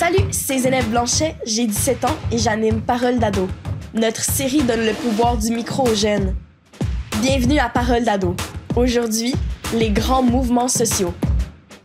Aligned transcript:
Salut, 0.00 0.28
c'est 0.30 0.60
Zénep 0.60 0.86
Blanchet, 0.86 1.34
j'ai 1.44 1.66
17 1.66 2.06
ans 2.06 2.16
et 2.32 2.38
j'anime 2.38 2.80
Parole 2.80 3.18
d'ado. 3.18 3.46
Notre 3.92 4.22
série 4.22 4.62
donne 4.62 4.86
le 4.86 4.94
pouvoir 4.94 5.36
du 5.36 5.50
micro 5.50 5.86
aux 5.86 5.94
jeunes. 5.94 6.34
Bienvenue 7.20 7.58
à 7.58 7.68
Parole 7.68 8.04
d'ado. 8.04 8.34
Aujourd'hui, 8.76 9.34
les 9.74 9.90
grands 9.90 10.22
mouvements 10.22 10.68
sociaux. 10.68 11.12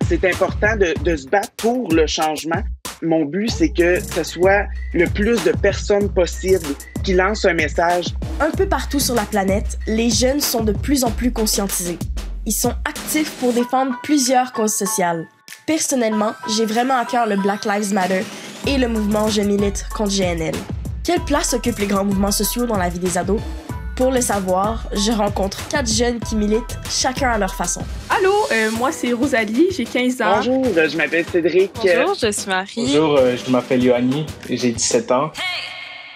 C'est 0.07 0.23
important 0.23 0.77
de, 0.77 0.93
de 1.03 1.17
se 1.17 1.27
battre 1.27 1.51
pour 1.57 1.91
le 1.91 2.07
changement. 2.07 2.63
Mon 3.01 3.25
but, 3.25 3.51
c'est 3.51 3.67
que 3.67 3.99
ce 3.99 4.23
soit 4.23 4.63
le 4.93 5.07
plus 5.07 5.43
de 5.43 5.51
personnes 5.51 6.07
possible 6.07 6.67
qui 7.03 7.15
lancent 7.15 7.43
un 7.43 7.53
message. 7.53 8.05
Un 8.39 8.51
peu 8.51 8.65
partout 8.65 9.01
sur 9.01 9.15
la 9.15 9.25
planète, 9.25 9.77
les 9.87 10.09
jeunes 10.09 10.39
sont 10.39 10.63
de 10.63 10.71
plus 10.71 11.03
en 11.03 11.11
plus 11.11 11.33
conscientisés. 11.33 11.99
Ils 12.45 12.53
sont 12.53 12.75
actifs 12.85 13.31
pour 13.41 13.51
défendre 13.51 13.99
plusieurs 14.03 14.53
causes 14.53 14.73
sociales. 14.73 15.27
Personnellement, 15.65 16.33
j'ai 16.55 16.65
vraiment 16.65 16.95
à 16.95 17.05
cœur 17.05 17.25
le 17.25 17.37
Black 17.37 17.65
Lives 17.65 17.91
Matter 17.91 18.21
et 18.67 18.77
le 18.77 18.87
mouvement 18.87 19.29
Je 19.29 19.41
milite 19.41 19.85
contre 19.95 20.11
GNL. 20.11 20.53
Quelle 21.03 21.21
place 21.21 21.53
occupent 21.53 21.79
les 21.79 21.87
grands 21.87 22.05
mouvements 22.05 22.31
sociaux 22.31 22.67
dans 22.67 22.77
la 22.77 22.89
vie 22.89 22.99
des 22.99 23.17
ados? 23.17 23.41
Pour 23.95 24.11
le 24.11 24.21
savoir, 24.21 24.87
je 24.93 25.11
rencontre 25.11 25.67
quatre 25.69 25.89
jeunes 25.89 26.19
qui 26.19 26.35
militent, 26.35 26.77
chacun 26.89 27.31
à 27.31 27.37
leur 27.39 27.55
façon. 27.55 27.81
Allô, 28.09 28.33
euh, 28.51 28.69
moi 28.71 28.91
c'est 28.91 29.13
Rosalie, 29.13 29.67
j'ai 29.71 29.85
15 29.85 30.21
ans. 30.21 30.35
Bonjour, 30.37 30.65
je 30.87 30.97
m'appelle 30.97 31.25
Cédric. 31.31 31.71
Bonjour, 31.75 32.13
je 32.13 32.31
suis 32.31 32.47
Marie. 32.47 32.73
Bonjour, 32.75 33.17
euh, 33.17 33.35
je 33.35 33.49
m'appelle 33.49 33.83
Yoanni, 33.83 34.25
j'ai 34.49 34.71
17 34.71 35.11
ans. 35.11 35.31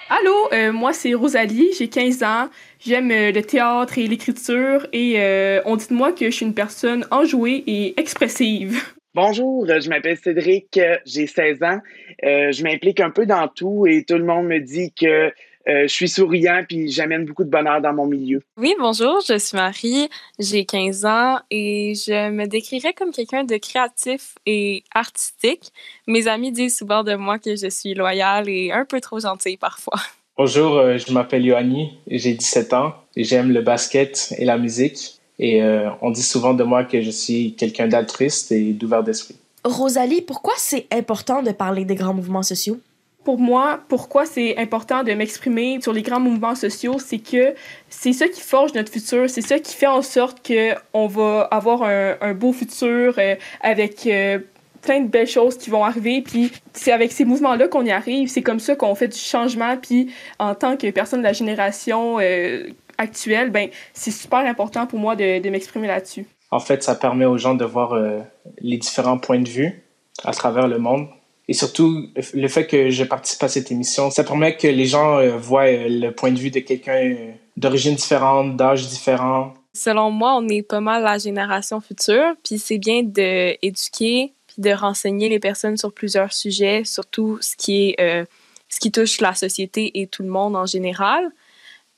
Allô, 0.09 0.49
euh, 0.53 0.71
moi 0.71 0.91
c'est 0.91 1.13
Rosalie, 1.13 1.69
j'ai 1.77 1.87
15 1.87 2.23
ans. 2.23 2.49
J'aime 2.85 3.11
euh, 3.11 3.31
le 3.31 3.41
théâtre 3.43 3.97
et 3.97 4.07
l'écriture 4.07 4.87
et 4.91 5.15
euh, 5.17 5.61
on 5.65 5.75
dit 5.75 5.87
de 5.87 5.93
moi 5.93 6.11
que 6.11 6.25
je 6.25 6.35
suis 6.35 6.45
une 6.45 6.55
personne 6.55 7.05
enjouée 7.11 7.63
et 7.67 7.99
expressive. 7.99 8.81
Bonjour, 9.15 9.65
je 9.65 9.89
m'appelle 9.89 10.17
Cédric, 10.17 10.77
euh, 10.77 10.97
j'ai 11.03 11.25
16 11.25 11.63
ans. 11.63 11.79
Euh, 12.23 12.51
je 12.51 12.61
m'implique 12.63 12.99
un 12.99 13.09
peu 13.09 13.25
dans 13.25 13.47
tout 13.47 13.87
et 13.87 14.03
tout 14.03 14.17
le 14.19 14.23
monde 14.23 14.45
me 14.45 14.59
dit 14.59 14.93
que 14.93 15.31
euh, 15.67 15.83
je 15.83 15.87
suis 15.87 16.07
souriant 16.07 16.63
puis 16.67 16.89
j'amène 16.89 17.25
beaucoup 17.25 17.43
de 17.43 17.49
bonheur 17.49 17.81
dans 17.81 17.91
mon 17.91 18.05
milieu. 18.05 18.43
Oui, 18.55 18.75
bonjour, 18.79 19.19
je 19.27 19.39
suis 19.39 19.57
Marie, 19.57 20.09
j'ai 20.37 20.63
15 20.63 21.05
ans 21.05 21.39
et 21.49 21.93
je 21.95 22.29
me 22.29 22.45
décrirais 22.45 22.93
comme 22.93 23.11
quelqu'un 23.11 23.43
de 23.43 23.57
créatif 23.57 24.35
et 24.45 24.83
artistique. 24.93 25.71
Mes 26.05 26.27
amis 26.27 26.51
disent 26.51 26.77
souvent 26.77 27.03
de 27.03 27.15
moi 27.15 27.39
que 27.39 27.55
je 27.55 27.67
suis 27.67 27.95
loyale 27.95 28.47
et 28.47 28.71
un 28.71 28.85
peu 28.85 29.01
trop 29.01 29.19
gentille 29.19 29.57
parfois. 29.57 29.99
Bonjour, 30.37 30.77
euh, 30.77 30.97
je 30.99 31.11
m'appelle 31.11 31.43
Yoanni, 31.43 31.97
j'ai 32.07 32.33
17 32.35 32.73
ans, 32.73 32.93
j'aime 33.17 33.51
le 33.51 33.61
basket 33.61 34.33
et 34.37 34.45
la 34.45 34.59
musique 34.59 35.18
et 35.39 35.63
euh, 35.63 35.89
on 36.01 36.11
dit 36.11 36.21
souvent 36.21 36.53
de 36.53 36.63
moi 36.63 36.83
que 36.83 37.01
je 37.01 37.11
suis 37.11 37.53
quelqu'un 37.53 37.87
d'altruiste 37.87 38.51
et 38.51 38.73
d'ouvert 38.73 39.03
d'esprit. 39.03 39.35
Rosalie, 39.63 40.21
pourquoi 40.21 40.53
c'est 40.57 40.87
important 40.91 41.41
de 41.41 41.51
parler 41.51 41.85
des 41.85 41.95
grands 41.95 42.13
mouvements 42.13 42.43
sociaux? 42.43 42.77
Pour 43.23 43.37
moi, 43.37 43.81
pourquoi 43.89 44.25
c'est 44.25 44.57
important 44.57 45.03
de 45.03 45.11
m'exprimer 45.13 45.79
sur 45.81 45.93
les 45.93 46.01
grands 46.01 46.21
mouvements 46.21 46.55
sociaux, 46.55 46.97
c'est 46.99 47.19
que 47.19 47.53
c'est 47.89 48.13
ça 48.13 48.27
qui 48.27 48.41
forge 48.41 48.73
notre 48.73 48.91
futur, 48.91 49.29
c'est 49.29 49.41
ça 49.41 49.59
qui 49.59 49.75
fait 49.75 49.87
en 49.87 50.01
sorte 50.01 50.45
que 50.45 50.73
on 50.93 51.07
va 51.07 51.41
avoir 51.51 51.83
un, 51.83 52.15
un 52.21 52.33
beau 52.33 52.53
futur 52.53 53.15
euh, 53.17 53.35
avec 53.61 54.07
euh, 54.07 54.39
plein 54.81 55.01
de 55.01 55.07
belles 55.07 55.27
choses 55.27 55.57
qui 55.57 55.69
vont 55.69 55.83
arriver. 55.83 56.21
Puis 56.21 56.51
c'est 56.73 56.91
avec 56.91 57.11
ces 57.11 57.25
mouvements-là 57.25 57.67
qu'on 57.67 57.85
y 57.85 57.91
arrive. 57.91 58.29
C'est 58.29 58.41
comme 58.41 58.59
ça 58.59 58.75
qu'on 58.75 58.95
fait 58.95 59.09
du 59.09 59.19
changement. 59.19 59.77
Puis 59.77 60.11
en 60.39 60.55
tant 60.55 60.77
que 60.77 60.89
personne 60.91 61.19
de 61.19 61.25
la 61.25 61.33
génération 61.33 62.17
euh, 62.19 62.67
actuelle, 62.99 63.49
ben 63.49 63.69
c'est 63.93 64.11
super 64.11 64.39
important 64.39 64.85
pour 64.85 64.99
moi 64.99 65.15
de, 65.15 65.41
de 65.41 65.49
m'exprimer 65.49 65.87
là-dessus. 65.87 66.27
En 66.51 66.59
fait, 66.59 66.83
ça 66.83 66.95
permet 66.95 67.25
aux 67.25 67.37
gens 67.37 67.55
de 67.55 67.65
voir 67.65 67.93
euh, 67.93 68.19
les 68.59 68.77
différents 68.77 69.17
points 69.17 69.39
de 69.39 69.49
vue 69.49 69.83
à 70.23 70.31
travers 70.33 70.67
le 70.67 70.77
monde. 70.77 71.07
Et 71.47 71.53
surtout, 71.53 72.09
le 72.35 72.47
fait 72.47 72.67
que 72.67 72.91
je 72.91 73.03
participe 73.03 73.41
à 73.41 73.47
cette 73.47 73.71
émission, 73.71 74.11
ça 74.11 74.23
permet 74.23 74.55
que 74.55 74.67
les 74.67 74.85
gens 74.85 75.17
euh, 75.17 75.35
voient 75.37 75.65
euh, 75.65 75.87
le 75.89 76.11
point 76.11 76.31
de 76.31 76.37
vue 76.37 76.51
de 76.51 76.59
quelqu'un 76.59 77.11
euh, 77.11 77.31
d'origine 77.57 77.95
différente, 77.95 78.55
d'âge 78.55 78.87
différent. 78.87 79.55
Selon 79.73 80.11
moi, 80.11 80.35
on 80.35 80.47
est 80.47 80.61
pas 80.61 80.79
mal 80.79 81.03
la 81.03 81.17
génération 81.17 81.79
future, 81.81 82.35
puis 82.43 82.59
c'est 82.59 82.77
bien 82.77 83.01
d'éduquer 83.03 84.33
puis 84.47 84.55
de 84.59 84.71
renseigner 84.71 85.29
les 85.29 85.39
personnes 85.39 85.77
sur 85.77 85.93
plusieurs 85.93 86.33
sujets, 86.33 86.83
surtout 86.83 87.37
ce 87.41 87.55
qui 87.55 87.89
est 87.89 88.01
euh, 88.01 88.25
ce 88.67 88.79
qui 88.79 88.91
touche 88.91 89.19
la 89.19 89.33
société 89.33 89.99
et 89.99 90.07
tout 90.07 90.21
le 90.21 90.29
monde 90.29 90.55
en 90.55 90.65
général. 90.65 91.31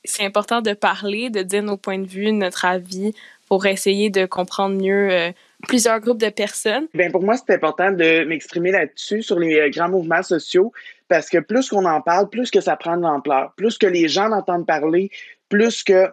C'est 0.04 0.24
important 0.24 0.62
de 0.62 0.72
parler, 0.72 1.30
de 1.30 1.42
dire 1.42 1.62
nos 1.62 1.76
points 1.76 1.98
de 1.98 2.06
vue, 2.06 2.32
notre 2.32 2.64
avis, 2.64 3.14
pour 3.48 3.66
essayer 3.66 4.10
de 4.10 4.26
comprendre 4.26 4.80
mieux 4.80 5.10
euh, 5.10 5.30
plusieurs 5.68 6.00
groupes 6.00 6.20
de 6.20 6.30
personnes. 6.30 6.86
Ben 6.94 7.12
pour 7.12 7.22
moi, 7.22 7.36
c'est 7.36 7.54
important 7.54 7.92
de 7.92 8.24
m'exprimer 8.24 8.72
là-dessus 8.72 9.22
sur 9.22 9.38
les 9.38 9.60
euh, 9.60 9.70
grands 9.70 9.90
mouvements 9.90 10.22
sociaux 10.22 10.72
parce 11.08 11.28
que 11.28 11.38
plus 11.38 11.68
qu'on 11.68 11.84
en 11.84 12.00
parle, 12.00 12.30
plus 12.30 12.50
que 12.50 12.60
ça 12.60 12.76
prend 12.76 12.96
de 12.96 13.02
l'ampleur, 13.02 13.52
plus 13.56 13.76
que 13.76 13.86
les 13.86 14.08
gens 14.08 14.30
en 14.30 14.38
entendent 14.38 14.66
parler, 14.66 15.10
plus 15.48 15.84
que 15.84 16.08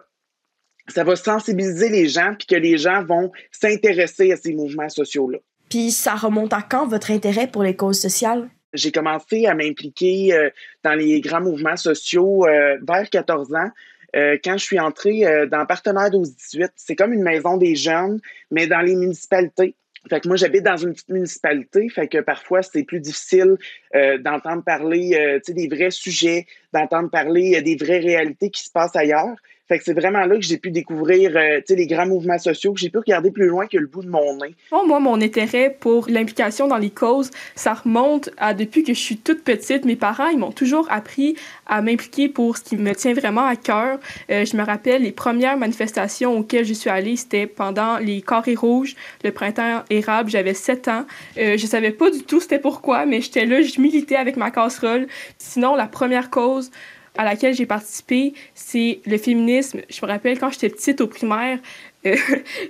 ça 0.88 1.04
va 1.04 1.16
sensibiliser 1.16 1.88
les 1.88 2.08
gens 2.08 2.34
puis 2.38 2.46
que 2.46 2.56
les 2.56 2.76
gens 2.76 3.02
vont 3.04 3.32
s'intéresser 3.50 4.32
à 4.32 4.36
ces 4.36 4.52
mouvements 4.52 4.88
sociaux-là. 4.88 5.38
Puis 5.70 5.92
ça 5.92 6.16
remonte 6.16 6.52
à 6.52 6.62
quand 6.62 6.86
votre 6.86 7.10
intérêt 7.10 7.46
pour 7.46 7.62
les 7.62 7.76
causes 7.76 8.00
sociales? 8.00 8.50
J'ai 8.72 8.92
commencé 8.92 9.46
à 9.46 9.54
m'impliquer 9.54 10.32
euh, 10.32 10.50
dans 10.84 10.94
les 10.94 11.20
grands 11.20 11.40
mouvements 11.40 11.76
sociaux 11.76 12.46
euh, 12.46 12.78
vers 12.86 13.08
14 13.10 13.54
ans. 13.54 13.70
Euh, 14.16 14.36
quand 14.42 14.56
je 14.58 14.64
suis 14.64 14.80
entrée 14.80 15.24
euh, 15.24 15.46
dans 15.46 15.64
Partenaire 15.66 16.10
12-18, 16.10 16.70
c'est 16.76 16.96
comme 16.96 17.12
une 17.12 17.22
maison 17.22 17.56
des 17.56 17.76
jeunes, 17.76 18.20
mais 18.50 18.66
dans 18.66 18.80
les 18.80 18.96
municipalités. 18.96 19.74
Fait 20.08 20.20
que 20.20 20.28
moi, 20.28 20.36
j'habite 20.36 20.62
dans 20.62 20.78
une 20.78 20.94
petite 20.94 21.10
municipalité, 21.10 21.88
fait 21.90 22.08
que 22.08 22.18
parfois, 22.18 22.62
c'est 22.62 22.84
plus 22.84 23.00
difficile 23.00 23.56
euh, 23.94 24.16
d'entendre 24.18 24.64
parler 24.64 25.14
euh, 25.14 25.52
des 25.52 25.68
vrais 25.68 25.90
sujets, 25.90 26.46
d'entendre 26.72 27.10
parler 27.10 27.60
des 27.60 27.76
vraies 27.76 27.98
réalités 27.98 28.50
qui 28.50 28.64
se 28.64 28.70
passent 28.70 28.96
ailleurs. 28.96 29.36
Fait 29.70 29.78
que 29.78 29.84
c'est 29.84 29.94
vraiment 29.94 30.26
là 30.26 30.34
que 30.34 30.42
j'ai 30.42 30.58
pu 30.58 30.72
découvrir 30.72 31.36
euh, 31.36 31.60
les 31.68 31.86
grands 31.86 32.04
mouvements 32.04 32.40
sociaux, 32.40 32.72
que 32.72 32.80
j'ai 32.80 32.90
pu 32.90 32.98
regarder 32.98 33.30
plus 33.30 33.46
loin 33.46 33.68
que 33.68 33.78
le 33.78 33.86
bout 33.86 34.02
de 34.02 34.10
mon 34.10 34.34
nez. 34.38 34.56
Bon, 34.72 34.84
moi, 34.84 34.98
mon 34.98 35.20
intérêt 35.22 35.76
pour 35.78 36.08
l'implication 36.08 36.66
dans 36.66 36.76
les 36.76 36.90
causes, 36.90 37.30
ça 37.54 37.74
remonte 37.74 38.30
à 38.36 38.52
depuis 38.52 38.82
que 38.82 38.92
je 38.92 38.98
suis 38.98 39.18
toute 39.18 39.44
petite. 39.44 39.84
Mes 39.84 39.94
parents, 39.94 40.26
ils 40.26 40.38
m'ont 40.38 40.50
toujours 40.50 40.88
appris 40.90 41.36
à 41.68 41.82
m'impliquer 41.82 42.28
pour 42.28 42.56
ce 42.56 42.64
qui 42.64 42.76
me 42.76 42.92
tient 42.96 43.14
vraiment 43.14 43.46
à 43.46 43.54
cœur. 43.54 44.00
Euh, 44.32 44.44
je 44.44 44.56
me 44.56 44.64
rappelle, 44.64 45.02
les 45.02 45.12
premières 45.12 45.56
manifestations 45.56 46.36
auxquelles 46.36 46.64
je 46.64 46.74
suis 46.74 46.90
allée, 46.90 47.14
c'était 47.14 47.46
pendant 47.46 47.98
les 47.98 48.22
carrés 48.22 48.56
rouges, 48.56 48.96
le 49.22 49.30
printemps 49.30 49.84
érable. 49.88 50.30
J'avais 50.30 50.54
7 50.54 50.88
ans. 50.88 51.06
Euh, 51.38 51.56
je 51.56 51.66
savais 51.66 51.92
pas 51.92 52.10
du 52.10 52.24
tout 52.24 52.40
c'était 52.40 52.58
pourquoi, 52.58 53.06
mais 53.06 53.20
j'étais 53.20 53.46
là, 53.46 53.62
je 53.62 53.80
militais 53.80 54.16
avec 54.16 54.36
ma 54.36 54.50
casserole. 54.50 55.06
Sinon, 55.38 55.76
la 55.76 55.86
première 55.86 56.28
cause 56.28 56.72
à 57.16 57.24
laquelle 57.24 57.54
j'ai 57.54 57.66
participé, 57.66 58.34
c'est 58.54 59.00
le 59.06 59.18
féminisme. 59.18 59.80
Je 59.88 60.04
me 60.04 60.10
rappelle 60.10 60.38
quand 60.38 60.50
j'étais 60.50 60.68
petite 60.68 61.00
au 61.00 61.06
primaire, 61.06 61.58
euh, 62.06 62.16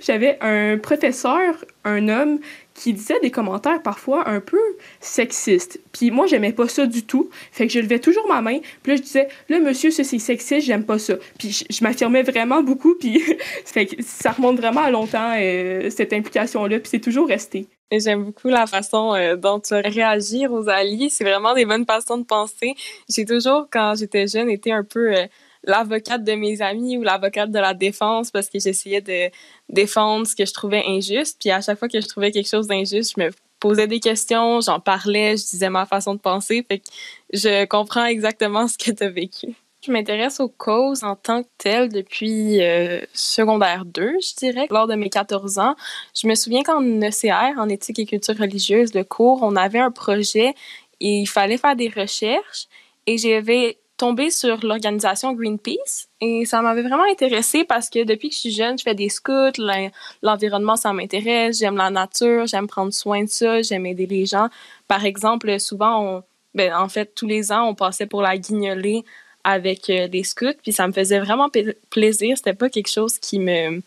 j'avais 0.01 0.37
un 0.41 0.77
professeur, 0.77 1.63
un 1.85 2.09
homme, 2.09 2.39
qui 2.73 2.93
disait 2.93 3.19
des 3.21 3.31
commentaires 3.31 3.81
parfois 3.81 4.27
un 4.27 4.39
peu 4.39 4.59
sexistes. 4.99 5.79
Puis 5.91 6.09
moi, 6.11 6.25
j'aimais 6.25 6.53
pas 6.53 6.67
ça 6.67 6.85
du 6.85 7.03
tout. 7.03 7.29
Fait 7.51 7.67
que 7.67 7.73
je 7.73 7.79
levais 7.79 7.99
toujours 7.99 8.27
ma 8.27 8.41
main. 8.41 8.59
Puis 8.81 8.91
là, 8.91 8.95
je 8.95 9.01
disais, 9.01 9.27
là, 9.49 9.59
monsieur, 9.59 9.91
ça, 9.91 10.03
c'est 10.03 10.19
sexiste, 10.19 10.65
j'aime 10.65 10.85
pas 10.85 10.97
ça. 10.97 11.15
Puis 11.37 11.51
je, 11.51 11.65
je 11.69 11.83
m'affirmais 11.83 12.23
vraiment 12.23 12.63
beaucoup. 12.63 12.95
Puis 12.95 13.21
fait 13.65 13.85
que 13.85 14.01
ça 14.03 14.31
remonte 14.31 14.57
vraiment 14.57 14.81
à 14.81 14.91
longtemps, 14.91 15.33
euh, 15.37 15.89
cette 15.89 16.13
implication-là. 16.13 16.79
Puis 16.79 16.89
c'est 16.89 16.99
toujours 16.99 17.27
resté. 17.27 17.67
J'aime 17.99 18.23
beaucoup 18.23 18.47
la 18.47 18.67
façon 18.67 19.13
euh, 19.15 19.35
dont 19.35 19.59
tu 19.59 19.73
réagis, 19.73 20.45
Rosalie. 20.45 21.09
C'est 21.09 21.25
vraiment 21.25 21.53
des 21.53 21.65
bonnes 21.65 21.85
façons 21.85 22.17
de 22.17 22.23
penser. 22.23 22.75
J'ai 23.09 23.25
toujours, 23.25 23.67
quand 23.69 23.95
j'étais 23.97 24.27
jeune, 24.27 24.49
été 24.49 24.71
un 24.71 24.85
peu 24.85 25.13
euh, 25.13 25.25
l'avocate 25.63 26.23
de 26.23 26.31
mes 26.33 26.61
amis 26.61 26.97
ou 26.97 27.03
l'avocate 27.03 27.51
de 27.51 27.59
la 27.59 27.73
défense 27.73 28.31
parce 28.31 28.49
que 28.49 28.59
j'essayais 28.59 29.01
de 29.01 29.29
défendre 29.67 30.25
ce 30.25 30.35
que 30.35 30.45
je 30.45 30.53
trouvais 30.53 30.83
injuste. 30.87 31.37
Puis 31.39 31.51
à 31.51 31.59
chaque 31.59 31.79
fois 31.79 31.89
que 31.89 31.99
je 31.99 32.07
trouvais 32.07 32.31
quelque 32.31 32.49
chose 32.49 32.67
d'injuste, 32.67 33.13
je 33.17 33.23
me 33.23 33.29
posais 33.59 33.87
des 33.87 33.99
questions, 33.99 34.61
j'en 34.61 34.79
parlais, 34.79 35.35
je 35.35 35.45
disais 35.45 35.69
ma 35.69 35.85
façon 35.85 36.15
de 36.15 36.19
penser. 36.19 36.65
Fait 36.67 36.79
que 36.79 36.85
je 37.33 37.65
comprends 37.65 38.05
exactement 38.05 38.67
ce 38.69 38.77
que 38.77 38.91
tu 38.91 39.03
as 39.03 39.09
vécu. 39.09 39.55
Je 39.83 39.91
m'intéresse 39.91 40.39
aux 40.39 40.47
causes 40.49 41.03
en 41.03 41.15
tant 41.15 41.41
que 41.41 41.47
telles 41.57 41.89
depuis 41.89 42.61
euh, 42.61 43.01
secondaire 43.13 43.83
2, 43.85 44.13
je 44.21 44.35
dirais. 44.35 44.67
Lors 44.69 44.85
de 44.85 44.93
mes 44.93 45.09
14 45.09 45.57
ans, 45.57 45.75
je 46.13 46.27
me 46.27 46.35
souviens 46.35 46.61
qu'en 46.61 46.83
ECR, 47.01 47.57
en 47.57 47.67
éthique 47.67 47.97
et 47.97 48.05
culture 48.05 48.37
religieuse, 48.37 48.93
le 48.93 49.03
cours, 49.03 49.39
on 49.41 49.55
avait 49.55 49.79
un 49.79 49.89
projet 49.89 50.53
et 50.99 51.21
il 51.21 51.25
fallait 51.25 51.57
faire 51.57 51.75
des 51.75 51.89
recherches 51.89 52.67
et 53.07 53.17
j'avais 53.17 53.79
tombé 53.97 54.29
sur 54.29 54.63
l'organisation 54.63 55.33
Greenpeace 55.33 56.07
et 56.21 56.45
ça 56.45 56.61
m'avait 56.61 56.83
vraiment 56.83 57.05
intéressée 57.11 57.63
parce 57.63 57.89
que 57.89 58.03
depuis 58.03 58.29
que 58.29 58.35
je 58.35 58.39
suis 58.39 58.51
jeune, 58.51 58.77
je 58.77 58.83
fais 58.83 58.93
des 58.95 59.09
scouts, 59.09 59.57
l'en- 59.57 59.89
l'environnement 60.21 60.75
ça 60.75 60.93
m'intéresse, 60.93 61.57
j'aime 61.57 61.77
la 61.77 61.89
nature, 61.89 62.45
j'aime 62.45 62.67
prendre 62.67 62.93
soin 62.93 63.23
de 63.23 63.29
ça, 63.29 63.63
j'aime 63.63 63.87
aider 63.87 64.05
les 64.05 64.27
gens. 64.27 64.49
Par 64.87 65.05
exemple, 65.05 65.59
souvent 65.59 66.21
ben, 66.53 66.73
en 66.75 66.87
fait 66.89 67.15
tous 67.15 67.25
les 67.27 67.51
ans, 67.51 67.67
on 67.67 67.73
passait 67.75 68.05
pour 68.05 68.21
la 68.21 68.37
guignolée 68.37 69.03
avec 69.43 69.89
euh, 69.89 70.07
des 70.07 70.23
scouts, 70.23 70.57
puis 70.61 70.71
ça 70.71 70.87
me 70.87 70.93
faisait 70.93 71.19
vraiment 71.19 71.49
plaisir, 71.89 72.37
c'était 72.37 72.53
pas 72.53 72.69
quelque 72.69 72.89
chose 72.89 73.17
qui 73.19 73.39
me 73.39 73.81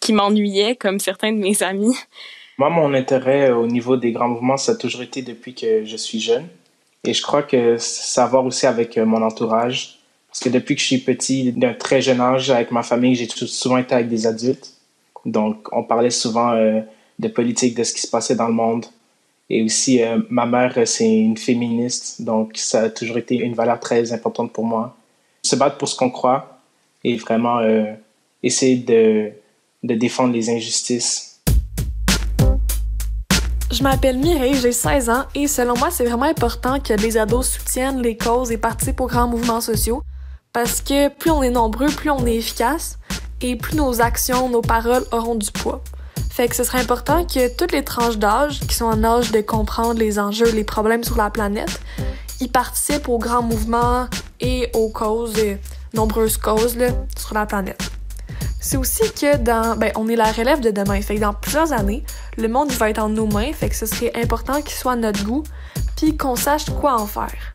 qui 0.00 0.14
m'ennuyait 0.14 0.76
comme 0.76 0.98
certains 0.98 1.32
de 1.32 1.38
mes 1.38 1.62
amis. 1.62 1.94
Moi, 2.58 2.70
mon 2.70 2.94
intérêt 2.94 3.50
euh, 3.50 3.56
au 3.56 3.66
niveau 3.66 3.96
des 3.96 4.12
grands 4.12 4.28
mouvements, 4.28 4.56
ça 4.56 4.72
a 4.72 4.74
toujours 4.74 5.02
été 5.02 5.22
depuis 5.22 5.54
que 5.54 5.84
je 5.84 5.96
suis 5.96 6.20
jeune. 6.20 6.46
Et 7.04 7.14
je 7.14 7.22
crois 7.22 7.42
que 7.42 7.76
ça 7.78 8.26
va 8.26 8.40
aussi 8.40 8.66
avec 8.66 8.98
mon 8.98 9.22
entourage. 9.22 9.98
Parce 10.28 10.40
que 10.40 10.48
depuis 10.48 10.74
que 10.74 10.80
je 10.80 10.86
suis 10.86 10.98
petit, 10.98 11.52
d'un 11.52 11.72
très 11.72 12.02
jeune 12.02 12.20
âge, 12.20 12.50
avec 12.50 12.70
ma 12.70 12.82
famille, 12.82 13.14
j'ai 13.14 13.28
souvent 13.28 13.78
été 13.78 13.94
avec 13.94 14.08
des 14.08 14.26
adultes. 14.26 14.74
Donc, 15.24 15.68
on 15.72 15.82
parlait 15.82 16.10
souvent 16.10 16.54
de 17.18 17.28
politique, 17.28 17.74
de 17.74 17.84
ce 17.84 17.94
qui 17.94 18.02
se 18.02 18.06
passait 18.06 18.36
dans 18.36 18.46
le 18.46 18.52
monde. 18.54 18.86
Et 19.50 19.62
aussi, 19.62 20.00
ma 20.30 20.46
mère, 20.46 20.78
c'est 20.86 21.12
une 21.12 21.36
féministe. 21.36 22.22
Donc, 22.22 22.52
ça 22.56 22.82
a 22.82 22.88
toujours 22.88 23.18
été 23.18 23.36
une 23.36 23.54
valeur 23.54 23.80
très 23.80 24.12
importante 24.12 24.52
pour 24.52 24.64
moi. 24.64 24.96
Se 25.42 25.56
battre 25.56 25.76
pour 25.76 25.88
ce 25.88 25.96
qu'on 25.96 26.10
croit 26.10 26.60
et 27.02 27.16
vraiment 27.16 27.60
essayer 28.42 28.76
de, 28.76 29.32
de 29.82 29.94
défendre 29.94 30.32
les 30.32 30.50
injustices. 30.50 31.40
Je 33.72 33.84
m'appelle 33.84 34.18
Mireille, 34.18 34.56
j'ai 34.56 34.72
16 34.72 35.10
ans 35.10 35.24
et 35.34 35.46
selon 35.46 35.76
moi, 35.78 35.90
c'est 35.90 36.04
vraiment 36.04 36.24
important 36.24 36.80
que 36.80 36.92
les 36.92 37.16
ados 37.16 37.48
soutiennent 37.48 38.02
les 38.02 38.16
causes 38.16 38.50
et 38.50 38.58
participent 38.58 39.00
aux 39.00 39.06
grands 39.06 39.28
mouvements 39.28 39.60
sociaux 39.60 40.02
parce 40.52 40.80
que 40.80 41.08
plus 41.08 41.30
on 41.30 41.42
est 41.42 41.50
nombreux, 41.50 41.86
plus 41.86 42.10
on 42.10 42.26
est 42.26 42.34
efficace 42.34 42.98
et 43.40 43.54
plus 43.54 43.76
nos 43.76 44.00
actions, 44.00 44.48
nos 44.48 44.60
paroles 44.60 45.04
auront 45.12 45.36
du 45.36 45.50
poids. 45.52 45.82
Fait 46.30 46.48
que 46.48 46.54
ce 46.54 46.64
serait 46.64 46.80
important 46.80 47.26
que 47.26 47.54
toutes 47.54 47.72
les 47.72 47.84
tranches 47.84 48.16
d'âge 48.16 48.60
qui 48.60 48.74
sont 48.74 48.86
en 48.86 49.02
âge 49.04 49.32
de 49.32 49.40
comprendre 49.40 49.98
les 49.98 50.18
enjeux, 50.18 50.50
les 50.52 50.64
problèmes 50.64 51.04
sur 51.04 51.16
la 51.16 51.28
planète, 51.28 51.80
y 52.40 52.48
participent 52.48 53.08
aux 53.08 53.18
grands 53.18 53.42
mouvements 53.42 54.06
et 54.40 54.70
aux 54.72 54.88
causes, 54.88 55.36
nombreuses 55.92 56.38
causes 56.38 56.76
là, 56.76 56.88
sur 57.18 57.34
la 57.34 57.46
planète. 57.46 57.82
C'est 58.60 58.76
aussi 58.76 59.02
que 59.12 59.38
dans, 59.38 59.76
ben, 59.76 59.90
on 59.96 60.08
est 60.08 60.16
la 60.16 60.30
relève 60.30 60.60
de 60.60 60.70
demain. 60.70 61.00
Fait 61.02 61.16
que 61.16 61.20
dans 61.20 61.34
plusieurs 61.34 61.72
années, 61.72 62.04
le 62.38 62.46
monde 62.46 62.70
va 62.72 62.90
être 62.90 62.98
en 62.98 63.08
nos 63.08 63.26
mains. 63.26 63.52
Fait 63.52 63.68
que 63.68 63.74
ce 63.74 63.86
serait 63.86 64.12
important 64.14 64.62
qu'il 64.62 64.76
soit 64.76 64.92
à 64.92 64.96
notre 64.96 65.24
goût, 65.24 65.42
puis 65.96 66.16
qu'on 66.16 66.36
sache 66.36 66.66
quoi 66.80 67.00
en 67.00 67.06
faire. 67.06 67.54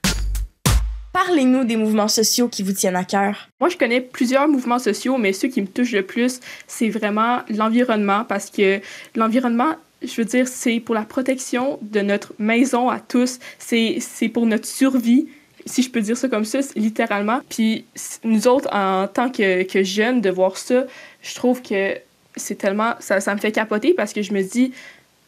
Parlez-nous 1.15 1.63
des 1.63 1.77
mouvements 1.77 2.09
sociaux 2.09 2.49
qui 2.49 2.61
vous 2.61 2.73
tiennent 2.73 2.97
à 2.97 3.05
cœur. 3.05 3.47
Moi, 3.61 3.69
je 3.69 3.77
connais 3.77 4.01
plusieurs 4.01 4.49
mouvements 4.49 4.79
sociaux, 4.79 5.17
mais 5.17 5.31
ceux 5.31 5.47
qui 5.47 5.61
me 5.61 5.65
touchent 5.65 5.93
le 5.93 6.01
plus, 6.01 6.41
c'est 6.67 6.89
vraiment 6.89 7.39
l'environnement, 7.47 8.25
parce 8.25 8.49
que 8.49 8.81
l'environnement, 9.15 9.75
je 10.03 10.13
veux 10.17 10.25
dire, 10.25 10.45
c'est 10.45 10.81
pour 10.81 10.93
la 10.93 11.03
protection 11.03 11.79
de 11.81 12.01
notre 12.01 12.33
maison 12.37 12.89
à 12.89 12.99
tous, 12.99 13.39
c'est 13.59 14.29
pour 14.33 14.45
notre 14.45 14.65
survie 14.65 15.29
si 15.65 15.83
je 15.83 15.89
peux 15.89 16.01
dire 16.01 16.17
ça 16.17 16.27
comme 16.27 16.43
ça, 16.43 16.59
littéralement. 16.75 17.39
Puis 17.47 17.85
nous 18.25 18.49
autres, 18.49 18.67
en 18.75 19.07
tant 19.07 19.31
que, 19.31 19.63
que 19.63 19.83
jeunes, 19.83 20.19
de 20.19 20.29
voir 20.29 20.57
ça, 20.57 20.83
je 21.21 21.33
trouve 21.33 21.61
que 21.61 21.97
c'est 22.35 22.55
tellement... 22.55 22.93
Ça, 22.99 23.21
ça 23.21 23.33
me 23.33 23.39
fait 23.39 23.53
capoter 23.53 23.93
parce 23.93 24.11
que 24.11 24.21
je 24.21 24.33
me 24.33 24.41
dis, 24.41 24.73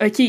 OK, 0.06 0.22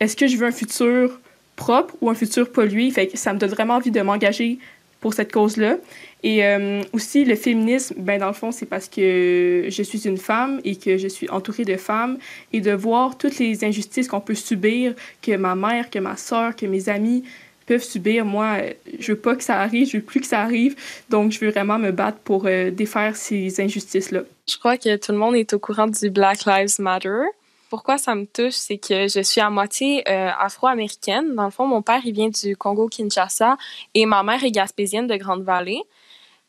est-ce 0.00 0.16
que 0.16 0.26
je 0.26 0.38
veux 0.38 0.46
un 0.46 0.52
futur 0.52 1.20
propre 1.54 1.94
ou 2.00 2.08
un 2.08 2.14
futur 2.14 2.50
pollué? 2.50 2.92
Ça 3.14 3.34
me 3.34 3.38
donne 3.38 3.50
vraiment 3.50 3.74
envie 3.74 3.90
de 3.90 4.00
m'engager 4.00 4.58
pour 5.06 5.14
cette 5.14 5.30
cause-là. 5.30 5.76
Et 6.24 6.44
euh, 6.44 6.82
aussi, 6.92 7.24
le 7.24 7.36
féminisme, 7.36 7.94
ben, 7.96 8.18
dans 8.18 8.26
le 8.26 8.32
fond, 8.32 8.50
c'est 8.50 8.66
parce 8.66 8.88
que 8.88 9.66
je 9.68 9.82
suis 9.84 10.08
une 10.08 10.18
femme 10.18 10.60
et 10.64 10.74
que 10.74 10.98
je 10.98 11.06
suis 11.06 11.30
entourée 11.30 11.64
de 11.64 11.76
femmes 11.76 12.18
et 12.52 12.60
de 12.60 12.72
voir 12.72 13.16
toutes 13.16 13.38
les 13.38 13.64
injustices 13.64 14.08
qu'on 14.08 14.20
peut 14.20 14.34
subir, 14.34 14.94
que 15.22 15.36
ma 15.36 15.54
mère, 15.54 15.90
que 15.90 16.00
ma 16.00 16.16
soeur, 16.16 16.56
que 16.56 16.66
mes 16.66 16.88
amis 16.88 17.22
peuvent 17.66 17.84
subir. 17.84 18.24
Moi, 18.24 18.56
je 18.98 19.12
veux 19.12 19.18
pas 19.18 19.36
que 19.36 19.44
ça 19.44 19.60
arrive, 19.60 19.88
je 19.88 19.98
veux 19.98 20.02
plus 20.02 20.18
que 20.18 20.26
ça 20.26 20.40
arrive. 20.40 20.74
Donc, 21.08 21.30
je 21.30 21.38
veux 21.38 21.52
vraiment 21.52 21.78
me 21.78 21.92
battre 21.92 22.18
pour 22.18 22.46
euh, 22.46 22.72
défaire 22.72 23.14
ces 23.14 23.60
injustices-là. 23.60 24.22
Je 24.48 24.58
crois 24.58 24.76
que 24.76 24.96
tout 24.96 25.12
le 25.12 25.18
monde 25.18 25.36
est 25.36 25.54
au 25.54 25.60
courant 25.60 25.86
du 25.86 26.10
Black 26.10 26.46
Lives 26.46 26.80
Matter. 26.80 27.26
Pourquoi 27.68 27.98
ça 27.98 28.14
me 28.14 28.26
touche, 28.26 28.52
c'est 28.52 28.78
que 28.78 29.08
je 29.08 29.20
suis 29.22 29.40
à 29.40 29.50
moitié 29.50 30.08
euh, 30.08 30.30
afro-américaine. 30.38 31.34
Dans 31.34 31.44
le 31.44 31.50
fond, 31.50 31.66
mon 31.66 31.82
père, 31.82 32.00
il 32.04 32.12
vient 32.12 32.28
du 32.28 32.56
Congo-Kinshasa 32.56 33.56
et 33.94 34.06
ma 34.06 34.22
mère 34.22 34.44
est 34.44 34.52
gaspésienne 34.52 35.06
de 35.06 35.16
Grande-Vallée. 35.16 35.82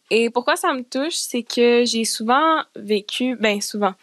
Et 0.10 0.30
pourquoi 0.30 0.56
ça 0.56 0.74
me 0.74 0.84
touche, 0.84 1.16
c'est 1.16 1.44
que 1.44 1.84
j'ai 1.86 2.06
souvent 2.06 2.62
vécu, 2.76 3.36
ben 3.36 3.60
souvent, 3.62 3.94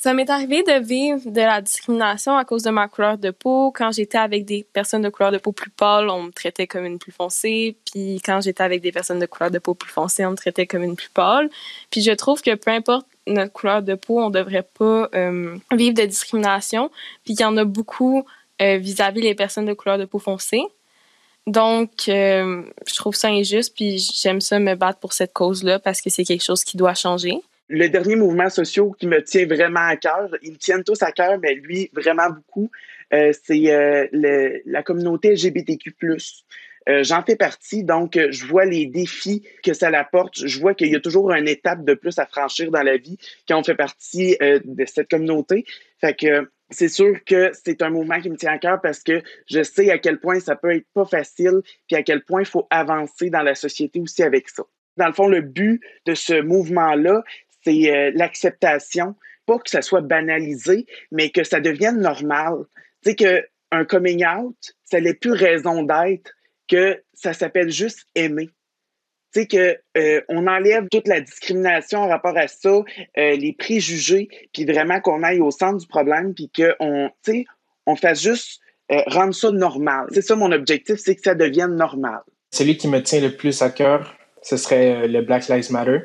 ça 0.00 0.14
m'est 0.14 0.30
arrivé 0.30 0.62
de 0.62 0.82
vivre 0.82 1.20
de 1.30 1.42
la 1.42 1.60
discrimination 1.60 2.34
à 2.34 2.46
cause 2.46 2.62
de 2.62 2.70
ma 2.70 2.88
couleur 2.88 3.18
de 3.18 3.30
peau. 3.30 3.70
Quand 3.70 3.92
j'étais 3.92 4.16
avec 4.16 4.46
des 4.46 4.66
personnes 4.72 5.02
de 5.02 5.10
couleur 5.10 5.30
de 5.30 5.36
peau 5.36 5.52
plus 5.52 5.68
pâle, 5.68 6.08
on 6.08 6.22
me 6.22 6.30
traitait 6.30 6.66
comme 6.66 6.86
une 6.86 6.98
plus 6.98 7.12
foncée. 7.12 7.76
Puis 7.84 8.18
quand 8.24 8.40
j'étais 8.40 8.62
avec 8.62 8.80
des 8.80 8.92
personnes 8.92 9.18
de 9.18 9.26
couleur 9.26 9.50
de 9.50 9.58
peau 9.58 9.74
plus 9.74 9.90
foncée, 9.90 10.24
on 10.24 10.30
me 10.30 10.36
traitait 10.36 10.66
comme 10.66 10.82
une 10.82 10.96
plus 10.96 11.10
pâle. 11.10 11.50
Puis 11.90 12.00
je 12.00 12.12
trouve 12.12 12.40
que 12.40 12.54
peu 12.54 12.70
importe 12.70 13.06
notre 13.26 13.52
couleur 13.52 13.82
de 13.82 13.94
peau, 13.94 14.18
on 14.18 14.30
devrait 14.30 14.66
pas 14.78 15.10
euh, 15.14 15.58
vivre 15.70 15.94
de 15.94 16.06
discrimination. 16.06 16.90
Puis 17.26 17.34
il 17.34 17.40
y 17.40 17.44
en 17.44 17.58
a 17.58 17.64
beaucoup 17.64 18.24
euh, 18.62 18.78
vis-à-vis 18.78 19.20
les 19.20 19.34
personnes 19.34 19.66
de 19.66 19.74
couleur 19.74 19.98
de 19.98 20.06
peau 20.06 20.18
foncée. 20.18 20.62
Donc, 21.46 22.08
euh, 22.08 22.62
je 22.86 22.94
trouve 22.94 23.14
ça 23.14 23.28
injuste, 23.28 23.74
puis 23.74 23.98
j'aime 23.98 24.40
ça 24.40 24.58
me 24.58 24.74
battre 24.76 24.98
pour 24.98 25.12
cette 25.12 25.34
cause-là 25.34 25.78
parce 25.78 26.00
que 26.00 26.08
c'est 26.08 26.24
quelque 26.24 26.44
chose 26.44 26.64
qui 26.64 26.78
doit 26.78 26.94
changer 26.94 27.42
le 27.70 27.88
dernier 27.88 28.16
mouvement 28.16 28.50
social 28.50 28.88
qui 28.98 29.06
me 29.06 29.22
tient 29.22 29.46
vraiment 29.46 29.86
à 29.86 29.96
cœur, 29.96 30.28
ils 30.42 30.52
me 30.52 30.56
tiennent 30.56 30.82
tous 30.82 31.02
à 31.02 31.12
cœur, 31.12 31.38
mais 31.40 31.54
lui, 31.54 31.88
vraiment 31.94 32.28
beaucoup, 32.28 32.70
euh, 33.14 33.32
c'est 33.44 33.72
euh, 33.72 34.06
la 34.66 34.82
communauté 34.82 35.32
LGBTQ+. 35.32 35.94
Euh, 36.88 37.04
J'en 37.04 37.22
fais 37.22 37.36
partie, 37.36 37.84
donc 37.84 38.18
je 38.18 38.46
vois 38.46 38.64
les 38.64 38.86
défis 38.86 39.46
que 39.62 39.72
ça 39.72 39.88
apporte. 39.88 40.46
Je 40.46 40.58
vois 40.58 40.74
qu'il 40.74 40.88
y 40.88 40.96
a 40.96 41.00
toujours 41.00 41.30
une 41.30 41.46
étape 41.46 41.84
de 41.84 41.94
plus 41.94 42.18
à 42.18 42.26
franchir 42.26 42.70
dans 42.72 42.82
la 42.82 42.96
vie 42.96 43.18
quand 43.46 43.58
on 43.58 43.62
fait 43.62 43.76
partie 43.76 44.36
de 44.40 44.84
cette 44.86 45.08
communauté. 45.08 45.64
Fait 46.00 46.16
c'est 46.70 46.88
sûr 46.88 47.18
que 47.24 47.50
c'est 47.52 47.82
un 47.82 47.90
mouvement 47.90 48.20
qui 48.20 48.30
me 48.30 48.36
tient 48.36 48.52
à 48.52 48.58
cœur 48.58 48.80
parce 48.80 49.02
que 49.02 49.22
je 49.48 49.62
sais 49.62 49.90
à 49.90 49.98
quel 49.98 50.18
point 50.18 50.40
ça 50.40 50.56
peut 50.56 50.74
être 50.74 50.86
pas 50.94 51.04
facile, 51.04 51.60
puis 51.86 51.96
à 51.96 52.02
quel 52.02 52.24
point 52.24 52.42
il 52.42 52.46
faut 52.46 52.66
avancer 52.70 53.28
dans 53.28 53.42
la 53.42 53.54
société 53.54 54.00
aussi 54.00 54.22
avec 54.22 54.48
ça. 54.48 54.62
Dans 54.96 55.06
le 55.06 55.12
fond, 55.12 55.28
le 55.28 55.40
but 55.40 55.80
de 56.06 56.14
ce 56.14 56.40
mouvement-là, 56.40 57.22
c'est 57.64 57.90
euh, 57.90 58.12
l'acceptation, 58.14 59.14
pas 59.46 59.58
que 59.58 59.70
ça 59.70 59.82
soit 59.82 60.00
banalisé, 60.00 60.86
mais 61.10 61.30
que 61.30 61.44
ça 61.44 61.60
devienne 61.60 62.00
normal. 62.00 62.54
Tu 63.04 63.10
sais, 63.10 63.16
qu'un 63.16 63.84
coming 63.84 64.24
out, 64.26 64.56
ça 64.84 65.00
n'est 65.00 65.14
plus 65.14 65.32
raison 65.32 65.82
d'être, 65.82 66.32
que 66.68 67.02
ça 67.14 67.32
s'appelle 67.32 67.70
juste 67.70 68.06
aimer. 68.14 68.50
Tu 69.32 69.42
sais, 69.42 69.46
qu'on 69.46 70.00
euh, 70.00 70.48
enlève 70.48 70.88
toute 70.90 71.06
la 71.06 71.20
discrimination 71.20 72.00
en 72.00 72.08
rapport 72.08 72.36
à 72.36 72.48
ça, 72.48 72.70
euh, 72.70 72.82
les 73.14 73.52
préjugés, 73.52 74.28
puis 74.52 74.64
vraiment 74.64 75.00
qu'on 75.00 75.22
aille 75.22 75.40
au 75.40 75.50
centre 75.50 75.78
du 75.78 75.86
problème, 75.86 76.34
puis 76.34 76.50
qu'on, 76.54 77.10
tu 77.24 77.32
sais, 77.32 77.44
on 77.86 77.96
fasse 77.96 78.22
juste 78.22 78.60
rendre 79.06 79.32
ça 79.32 79.52
normal. 79.52 80.08
C'est 80.10 80.22
ça 80.22 80.34
mon 80.34 80.50
objectif, 80.50 80.96
c'est 80.96 81.14
que 81.14 81.22
ça 81.22 81.36
devienne 81.36 81.76
normal. 81.76 82.22
Celui 82.50 82.76
qui 82.76 82.88
me 82.88 83.00
tient 83.00 83.20
le 83.20 83.36
plus 83.36 83.62
à 83.62 83.70
cœur, 83.70 84.16
ce 84.42 84.56
serait 84.56 85.06
le 85.06 85.22
Black 85.22 85.46
Lives 85.46 85.70
Matter 85.70 86.00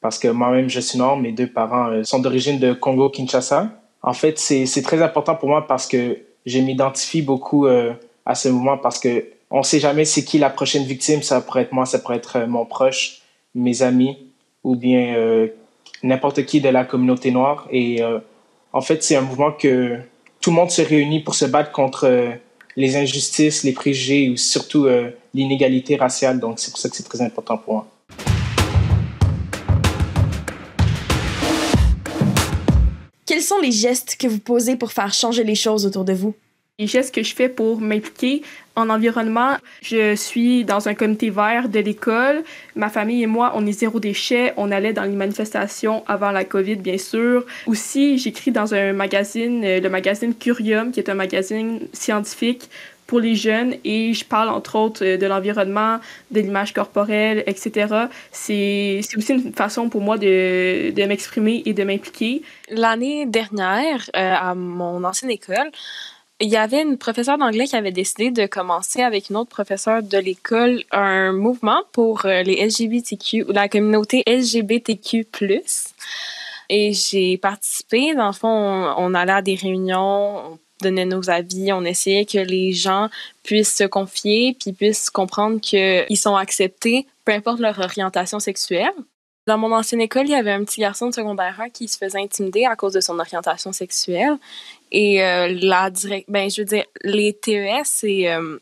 parce 0.00 0.18
que 0.18 0.28
moi-même, 0.28 0.68
je 0.68 0.80
suis 0.80 0.98
noir, 0.98 1.16
mes 1.16 1.32
deux 1.32 1.48
parents 1.48 1.90
euh, 1.90 2.04
sont 2.04 2.20
d'origine 2.20 2.58
de 2.58 2.72
Congo-Kinshasa. 2.72 3.70
En 4.02 4.12
fait, 4.12 4.38
c'est 4.38 4.82
très 4.82 5.02
important 5.02 5.34
pour 5.34 5.48
moi 5.48 5.66
parce 5.66 5.86
que 5.86 6.18
je 6.46 6.58
m'identifie 6.60 7.20
beaucoup 7.20 7.66
euh, 7.66 7.92
à 8.24 8.34
ce 8.34 8.48
mouvement 8.48 8.78
parce 8.78 8.98
que 9.00 9.24
on 9.50 9.62
sait 9.62 9.80
jamais 9.80 10.04
c'est 10.04 10.24
qui 10.24 10.38
la 10.38 10.50
prochaine 10.50 10.84
victime. 10.84 11.22
Ça 11.22 11.40
pourrait 11.40 11.62
être 11.62 11.72
moi, 11.72 11.84
ça 11.84 11.98
pourrait 11.98 12.16
être 12.16 12.36
euh, 12.36 12.46
mon 12.46 12.64
proche, 12.64 13.22
mes 13.54 13.82
amis 13.82 14.16
ou 14.62 14.76
bien 14.76 15.48
n'importe 16.02 16.44
qui 16.44 16.60
de 16.60 16.68
la 16.68 16.84
communauté 16.84 17.30
noire. 17.30 17.66
Et 17.70 18.02
en 18.72 18.80
fait, 18.80 19.02
c'est 19.02 19.16
un 19.16 19.22
mouvement 19.22 19.52
que 19.52 19.96
tout 20.40 20.50
le 20.50 20.56
monde 20.56 20.70
se 20.70 20.82
réunit 20.82 21.20
pour 21.20 21.34
se 21.34 21.44
battre 21.44 21.72
contre 21.72 22.32
les 22.76 22.96
injustices, 22.96 23.62
les 23.62 23.72
préjugés 23.72 24.28
ou 24.28 24.36
surtout 24.36 24.86
l'inégalité 25.32 25.96
raciale. 25.96 26.40
Donc, 26.40 26.58
c'est 26.58 26.70
pour 26.70 26.80
ça 26.80 26.90
que 26.90 26.96
c'est 26.96 27.04
très 27.04 27.22
important 27.22 27.56
pour 27.56 27.74
moi. 27.74 27.86
Quels 33.38 33.46
sont 33.46 33.60
les 33.60 33.70
gestes 33.70 34.16
que 34.18 34.26
vous 34.26 34.40
posez 34.40 34.74
pour 34.74 34.90
faire 34.90 35.14
changer 35.14 35.44
les 35.44 35.54
choses 35.54 35.86
autour 35.86 36.04
de 36.04 36.12
vous? 36.12 36.34
Les 36.80 36.88
gestes 36.88 37.14
que 37.14 37.22
je 37.22 37.32
fais 37.32 37.48
pour 37.48 37.80
m'impliquer 37.80 38.42
en 38.74 38.90
environnement, 38.90 39.52
je 39.80 40.16
suis 40.16 40.64
dans 40.64 40.88
un 40.88 40.94
comité 40.94 41.30
vert 41.30 41.68
de 41.68 41.78
l'école. 41.78 42.42
Ma 42.74 42.88
famille 42.88 43.22
et 43.22 43.28
moi, 43.28 43.52
on 43.54 43.64
est 43.64 43.70
zéro 43.70 44.00
déchet. 44.00 44.54
On 44.56 44.72
allait 44.72 44.92
dans 44.92 45.04
les 45.04 45.14
manifestations 45.14 46.02
avant 46.08 46.32
la 46.32 46.42
COVID, 46.44 46.78
bien 46.78 46.98
sûr. 46.98 47.46
Aussi, 47.68 48.18
j'écris 48.18 48.50
dans 48.50 48.74
un 48.74 48.92
magazine, 48.92 49.64
euh, 49.64 49.78
le 49.78 49.88
magazine 49.88 50.34
Curium, 50.34 50.90
qui 50.90 50.98
est 50.98 51.08
un 51.08 51.14
magazine 51.14 51.78
scientifique 51.92 52.68
pour 53.08 53.20
les 53.20 53.34
jeunes 53.34 53.74
et 53.84 54.12
je 54.12 54.24
parle 54.24 54.50
entre 54.50 54.76
autres 54.76 55.04
euh, 55.04 55.16
de 55.16 55.26
l'environnement, 55.26 55.98
de 56.30 56.40
l'image 56.40 56.72
corporelle, 56.72 57.42
etc. 57.46 58.06
C'est 58.30 59.00
aussi 59.16 59.32
une 59.32 59.52
façon 59.52 59.88
pour 59.88 60.02
moi 60.02 60.18
de, 60.18 60.90
de 60.90 61.04
m'exprimer 61.04 61.62
et 61.64 61.72
de 61.72 61.82
m'impliquer. 61.82 62.42
L'année 62.70 63.24
dernière, 63.26 64.08
euh, 64.14 64.34
à 64.38 64.54
mon 64.54 65.02
ancienne 65.04 65.30
école, 65.30 65.70
il 66.40 66.50
y 66.50 66.56
avait 66.56 66.82
une 66.82 66.98
professeure 66.98 67.38
d'anglais 67.38 67.64
qui 67.64 67.76
avait 67.76 67.92
décidé 67.92 68.30
de 68.30 68.46
commencer 68.46 69.00
avec 69.00 69.30
une 69.30 69.36
autre 69.36 69.50
professeure 69.50 70.02
de 70.02 70.18
l'école 70.18 70.84
un 70.92 71.32
mouvement 71.32 71.82
pour 71.92 72.26
euh, 72.26 72.42
les 72.42 72.64
LGBTQ, 72.64 73.46
la 73.48 73.70
communauté 73.70 74.22
LGBTQ+. 74.26 75.26
Et 76.68 76.92
j'ai 76.92 77.38
participé. 77.38 78.14
Dans 78.14 78.26
le 78.26 78.32
fond, 78.34 78.48
on, 78.48 78.94
on 78.98 79.14
allait 79.14 79.32
à 79.32 79.42
des 79.42 79.54
réunions, 79.54 80.58
donnait 80.80 81.04
nos 81.04 81.30
avis, 81.30 81.72
on 81.72 81.84
essayait 81.84 82.24
que 82.24 82.38
les 82.38 82.72
gens 82.72 83.08
puissent 83.42 83.76
se 83.76 83.84
confier 83.84 84.56
puis 84.58 84.72
puissent 84.72 85.10
comprendre 85.10 85.60
qu'ils 85.60 86.18
sont 86.18 86.36
acceptés, 86.36 87.06
peu 87.24 87.32
importe 87.32 87.60
leur 87.60 87.78
orientation 87.78 88.40
sexuelle. 88.40 88.92
Dans 89.46 89.56
mon 89.56 89.72
ancienne 89.72 90.02
école, 90.02 90.26
il 90.26 90.32
y 90.32 90.34
avait 90.34 90.52
un 90.52 90.62
petit 90.62 90.82
garçon 90.82 91.08
de 91.08 91.14
secondaire 91.14 91.58
1 91.58 91.70
qui 91.70 91.88
se 91.88 91.96
faisait 91.96 92.20
intimider 92.20 92.66
à 92.66 92.76
cause 92.76 92.92
de 92.92 93.00
son 93.00 93.18
orientation 93.18 93.72
sexuelle. 93.72 94.36
Et 94.92 95.24
euh, 95.24 95.48
la 95.62 95.88
direct, 95.88 96.26
ben 96.28 96.50
je 96.50 96.60
veux 96.60 96.66
dire, 96.66 96.84
les 97.02 97.32
TES 97.32 98.04
et 98.04 98.30
euh, 98.30 98.58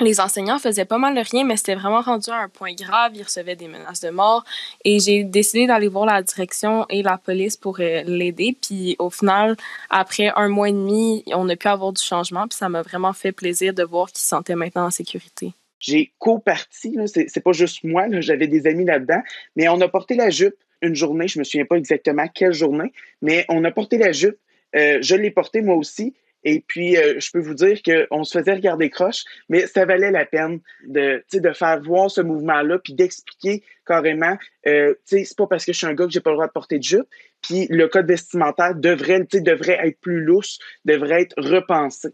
les 0.00 0.20
enseignants 0.20 0.58
faisaient 0.58 0.84
pas 0.84 0.98
mal 0.98 1.14
de 1.14 1.20
rien, 1.20 1.44
mais 1.44 1.56
c'était 1.56 1.74
vraiment 1.74 2.00
rendu 2.00 2.30
à 2.30 2.36
un 2.36 2.48
point 2.48 2.72
grave. 2.74 3.12
Ils 3.14 3.22
recevaient 3.22 3.56
des 3.56 3.68
menaces 3.68 4.00
de 4.00 4.10
mort. 4.10 4.44
Et 4.84 5.00
j'ai 5.00 5.24
décidé 5.24 5.66
d'aller 5.66 5.88
voir 5.88 6.06
la 6.06 6.22
direction 6.22 6.86
et 6.88 7.02
la 7.02 7.18
police 7.18 7.56
pour 7.56 7.80
euh, 7.80 8.02
l'aider. 8.04 8.56
Puis 8.60 8.96
au 8.98 9.10
final, 9.10 9.56
après 9.90 10.30
un 10.36 10.48
mois 10.48 10.68
et 10.68 10.72
demi, 10.72 11.24
on 11.28 11.48
a 11.48 11.56
pu 11.56 11.68
avoir 11.68 11.92
du 11.92 12.02
changement. 12.02 12.46
Puis 12.46 12.56
ça 12.56 12.68
m'a 12.68 12.82
vraiment 12.82 13.12
fait 13.12 13.32
plaisir 13.32 13.74
de 13.74 13.82
voir 13.82 14.08
qu'ils 14.08 14.20
se 14.20 14.28
sentaient 14.28 14.56
maintenant 14.56 14.86
en 14.86 14.90
sécurité. 14.90 15.52
J'ai 15.80 16.12
co-parti, 16.18 16.96
c'est 17.06 17.40
pas 17.40 17.52
juste 17.52 17.84
moi, 17.84 18.06
j'avais 18.20 18.48
des 18.48 18.66
amis 18.66 18.84
là-dedans, 18.84 19.22
mais 19.54 19.68
on 19.68 19.80
a 19.80 19.86
porté 19.86 20.16
la 20.16 20.28
jupe 20.28 20.56
une 20.82 20.94
journée, 20.94 21.28
je 21.28 21.38
me 21.38 21.44
souviens 21.44 21.64
pas 21.64 21.76
exactement 21.76 22.26
quelle 22.28 22.52
journée, 22.52 22.92
mais 23.22 23.44
on 23.48 23.64
a 23.64 23.70
porté 23.70 23.98
la 23.98 24.12
jupe. 24.12 24.38
Euh, 24.76 24.98
je 25.00 25.14
l'ai 25.14 25.30
portée 25.30 25.62
moi 25.62 25.76
aussi. 25.76 26.14
Et 26.44 26.64
puis, 26.66 26.96
euh, 26.96 27.18
je 27.18 27.30
peux 27.32 27.40
vous 27.40 27.54
dire 27.54 27.80
qu'on 27.82 28.24
se 28.24 28.38
faisait 28.38 28.54
regarder 28.54 28.90
croche, 28.90 29.24
mais 29.48 29.66
ça 29.66 29.84
valait 29.84 30.10
la 30.10 30.24
peine 30.24 30.60
de, 30.86 31.22
de 31.32 31.52
faire 31.52 31.80
voir 31.82 32.10
ce 32.10 32.20
mouvement-là, 32.20 32.78
puis 32.78 32.94
d'expliquer 32.94 33.62
carrément, 33.86 34.36
euh, 34.66 34.94
c'est 35.04 35.26
pas 35.36 35.46
parce 35.46 35.64
que 35.64 35.72
je 35.72 35.78
suis 35.78 35.86
un 35.86 35.94
gars 35.94 36.06
que 36.06 36.12
j'ai 36.12 36.20
pas 36.20 36.30
le 36.30 36.36
droit 36.36 36.46
de 36.46 36.52
porter 36.52 36.78
de 36.78 36.84
jupe, 36.84 37.06
puis 37.42 37.66
le 37.70 37.88
code 37.88 38.06
vestimentaire 38.06 38.74
devrait, 38.74 39.26
devrait 39.32 39.80
être 39.82 39.98
plus 40.00 40.22
lousse, 40.22 40.58
devrait 40.84 41.22
être 41.22 41.34
repensé. 41.38 42.10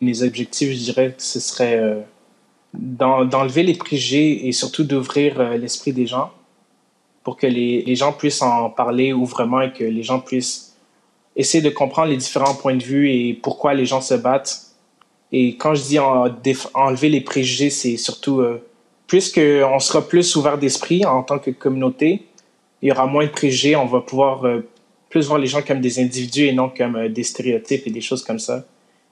Mes 0.00 0.22
objectifs, 0.22 0.70
je 0.70 0.84
dirais 0.84 1.14
ce 1.18 1.40
serait 1.40 1.78
euh, 1.78 2.00
d'enlever 2.74 3.62
les 3.62 3.74
préjugés 3.74 4.46
et 4.46 4.52
surtout 4.52 4.84
d'ouvrir 4.84 5.56
l'esprit 5.56 5.92
des 5.92 6.06
gens 6.06 6.32
pour 7.22 7.36
que 7.36 7.46
les, 7.46 7.82
les 7.82 7.94
gens 7.96 8.12
puissent 8.12 8.42
en 8.42 8.70
parler 8.70 9.12
ouvrement 9.12 9.62
et 9.62 9.72
que 9.72 9.84
les 9.84 10.02
gens 10.02 10.20
puissent 10.20 10.73
essayer 11.36 11.62
de 11.62 11.70
comprendre 11.70 12.08
les 12.08 12.16
différents 12.16 12.54
points 12.54 12.76
de 12.76 12.82
vue 12.82 13.10
et 13.10 13.34
pourquoi 13.34 13.74
les 13.74 13.86
gens 13.86 14.00
se 14.00 14.14
battent. 14.14 14.60
Et 15.32 15.56
quand 15.56 15.74
je 15.74 15.82
dis 15.82 15.98
enlever 15.98 17.08
les 17.08 17.20
préjugés, 17.20 17.70
c'est 17.70 17.96
surtout, 17.96 18.40
euh, 18.40 18.64
puisqu'on 19.06 19.78
sera 19.80 20.06
plus 20.06 20.36
ouvert 20.36 20.58
d'esprit 20.58 21.04
en 21.04 21.22
tant 21.22 21.38
que 21.38 21.50
communauté, 21.50 22.26
il 22.82 22.88
y 22.88 22.92
aura 22.92 23.06
moins 23.06 23.24
de 23.24 23.30
préjugés, 23.30 23.74
on 23.74 23.86
va 23.86 24.00
pouvoir 24.00 24.44
euh, 24.44 24.60
plus 25.10 25.26
voir 25.26 25.38
les 25.38 25.46
gens 25.46 25.62
comme 25.62 25.80
des 25.80 25.98
individus 25.98 26.44
et 26.44 26.52
non 26.52 26.70
comme 26.76 26.96
euh, 26.96 27.08
des 27.08 27.24
stéréotypes 27.24 27.86
et 27.86 27.90
des 27.90 28.00
choses 28.00 28.22
comme 28.22 28.38
ça. 28.38 28.64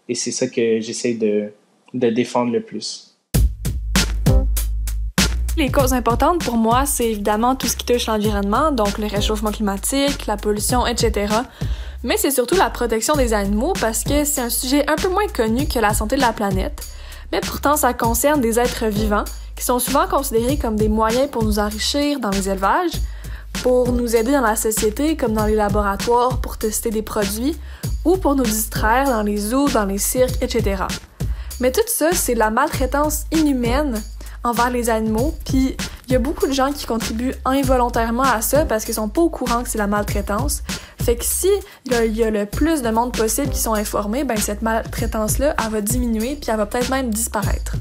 Et 0.09 0.15
c'est 0.15 0.33
ça 0.33 0.47
que 0.47 0.81
j'essaie 0.81 1.15
de, 1.15 1.53
de 1.95 2.11
défendre 2.11 2.53
le 2.53 2.61
plus. 2.61 3.09
Les 5.57 5.71
causes 5.71 5.93
importantes 5.93 6.45
pour 6.45 6.57
moi, 6.57 6.87
c'est 6.87 7.11
évidemment 7.11 7.57
tout 7.57 7.67
ce 7.67 7.77
qui 7.77 7.85
touche 7.85 8.07
l'environnement, 8.07 8.73
donc 8.73 8.99
le 8.99 9.07
réchauffement 9.07 9.51
climatique, 9.51 10.27
la 10.27 10.37
pollution, 10.37 10.87
etc 10.87 11.27
mais 12.05 12.17
c'est 12.17 12.31
surtout 12.31 12.57
la 12.57 12.71
protection 12.71 13.15
des 13.15 13.33
animaux 13.33 13.73
parce 13.81 14.05
que 14.05 14.25
c'est 14.25 14.41
un 14.41 14.51
sujet 14.51 14.89
un 14.91 14.97
peu 14.97 15.09
moins 15.09 15.27
connu 15.29 15.67
que 15.67 15.79
la 15.79 15.95
santé 15.95 16.17
de 16.17 16.21
la 16.21 16.33
planète, 16.33 16.83
mais 17.31 17.41
pourtant 17.41 17.77
ça 17.77 17.95
concerne 17.95 18.41
des 18.41 18.59
êtres 18.59 18.87
vivants 18.87 19.25
qui 19.57 19.65
sont 19.65 19.79
souvent 19.79 20.07
considérés 20.07 20.57
comme 20.57 20.77
des 20.77 20.89
moyens 20.89 21.31
pour 21.31 21.45
nous 21.45 21.59
enrichir 21.59 22.21
dans 22.21 22.31
les 22.31 22.49
élevages, 22.49 22.93
pour 23.63 23.93
nous 23.93 24.17
aider 24.17 24.33
dans 24.33 24.41
la 24.41 24.57
société 24.57 25.17
comme 25.17 25.35
dans 25.35 25.47
les 25.47 25.55
laboratoires 25.55 26.41
pour 26.41 26.59
tester 26.59 26.91
des 26.91 27.03
produits 27.03 27.57
ou 28.05 28.17
pour 28.17 28.35
nous 28.35 28.45
distraire 28.45 29.07
dans 29.07 29.23
les 29.23 29.37
zoos, 29.37 29.69
dans 29.69 29.85
les 29.85 29.99
cirques, 29.99 30.43
etc. 30.43 30.85
Mais 31.61 31.71
tout 31.71 31.81
ça, 31.87 32.11
c'est 32.13 32.35
de 32.35 32.41
la 32.41 32.51
maltraitance 32.51 33.25
inhumaine 33.31 34.03
envers 34.43 34.71
les 34.71 34.91
animaux, 34.91 35.35
puis 35.45 35.77
il 36.13 36.17
y 36.17 36.17
a 36.17 36.19
beaucoup 36.19 36.47
de 36.47 36.53
gens 36.53 36.75
qui 36.75 36.85
contribuent 36.85 37.33
involontairement 37.47 38.25
à 38.25 38.43
ça 38.43 38.67
parce 38.67 38.85
qu'ils 38.85 38.93
sont 38.93 39.09
pas 39.09 39.23
au 39.23 39.31
courant 39.31 39.63
que 39.63 39.71
c'est 39.71 39.79
la 39.79 39.87
maltraitance, 39.87 40.63
fait 41.03 41.17
que 41.17 41.25
si 41.25 41.49
il 41.87 42.15
y, 42.15 42.23
a 42.23 42.29
le 42.29 42.45
plus 42.45 42.83
de 42.83 42.91
monde 42.91 43.17
possible 43.17 43.49
qui 43.49 43.59
sont 43.59 43.73
informés, 43.73 44.23
ben 44.23 44.37
cette 44.37 44.61
maltraitance-là, 44.61 45.57
elle 45.59 45.73
va 45.73 45.81
diminuer 45.81 46.37
puis 46.37 46.51
elle 46.51 46.59
va 46.59 46.67
peut-être 46.67 46.91
même 46.91 47.09
disparaître. 47.09 47.77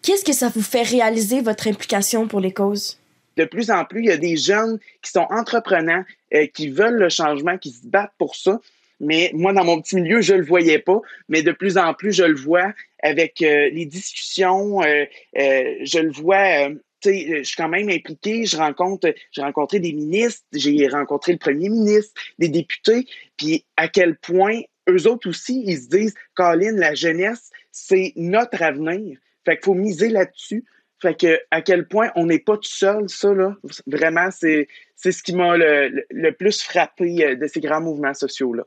Qu'est-ce 0.00 0.24
que 0.24 0.32
ça 0.32 0.48
vous 0.48 0.62
fait 0.62 0.80
réaliser 0.80 1.42
votre 1.42 1.68
implication 1.68 2.26
pour 2.28 2.40
les 2.40 2.54
causes? 2.54 2.98
De 3.36 3.44
plus 3.44 3.70
en 3.70 3.84
plus, 3.84 4.00
il 4.00 4.06
y 4.06 4.10
a 4.10 4.16
des 4.16 4.38
jeunes 4.38 4.78
qui 5.02 5.10
sont 5.10 5.26
entreprenants, 5.28 6.04
euh, 6.32 6.46
qui 6.46 6.70
veulent 6.70 6.96
le 6.96 7.10
changement, 7.10 7.58
qui 7.58 7.72
se 7.72 7.86
battent 7.86 8.14
pour 8.16 8.36
ça. 8.36 8.58
Mais 9.00 9.30
moi, 9.34 9.52
dans 9.52 9.64
mon 9.64 9.80
petit 9.80 9.96
milieu, 9.96 10.20
je 10.20 10.34
le 10.34 10.44
voyais 10.44 10.78
pas. 10.78 11.00
Mais 11.28 11.42
de 11.42 11.52
plus 11.52 11.78
en 11.78 11.94
plus, 11.94 12.12
je 12.12 12.24
le 12.24 12.36
vois 12.36 12.72
avec 13.02 13.42
euh, 13.42 13.68
les 13.70 13.86
discussions. 13.86 14.82
Euh, 14.82 15.04
je 15.34 15.98
le 16.00 16.10
vois 16.10 16.68
euh, 16.68 16.74
je 17.04 17.42
suis 17.42 17.56
quand 17.56 17.68
même 17.68 17.88
impliqué, 17.88 18.44
je 18.44 18.56
rencontre, 18.56 19.12
j'ai 19.32 19.42
rencontré 19.42 19.80
des 19.80 19.92
ministres, 19.92 20.44
j'ai 20.52 20.88
rencontré 20.88 21.32
le 21.32 21.38
premier 21.38 21.68
ministre, 21.68 22.12
des 22.38 22.48
députés, 22.48 23.06
puis 23.36 23.64
à 23.76 23.88
quel 23.88 24.16
point 24.16 24.60
eux 24.88 25.06
autres 25.06 25.28
aussi, 25.28 25.62
ils 25.66 25.78
se 25.78 25.88
disent, 25.88 26.14
Colin, 26.34 26.72
la 26.72 26.94
jeunesse, 26.94 27.50
c'est 27.70 28.12
notre 28.16 28.62
avenir. 28.62 29.18
Fait 29.44 29.56
qu'il 29.56 29.64
faut 29.64 29.74
miser 29.74 30.08
là-dessus. 30.08 30.64
Fait 31.00 31.14
que 31.14 31.38
à 31.50 31.62
quel 31.62 31.86
point 31.86 32.10
on 32.16 32.26
n'est 32.26 32.40
pas 32.40 32.56
tout 32.56 32.70
seul, 32.70 33.08
ça, 33.08 33.32
là. 33.32 33.56
Vraiment, 33.86 34.30
c'est, 34.30 34.66
ce 34.96 35.22
qui 35.22 35.34
m'a 35.34 35.56
le 35.56 36.30
plus 36.32 36.62
frappé 36.62 37.24
euh, 37.24 37.36
de 37.36 37.46
ces 37.46 37.60
grands 37.60 37.80
mouvements 37.80 38.14
sociaux-là. 38.14 38.64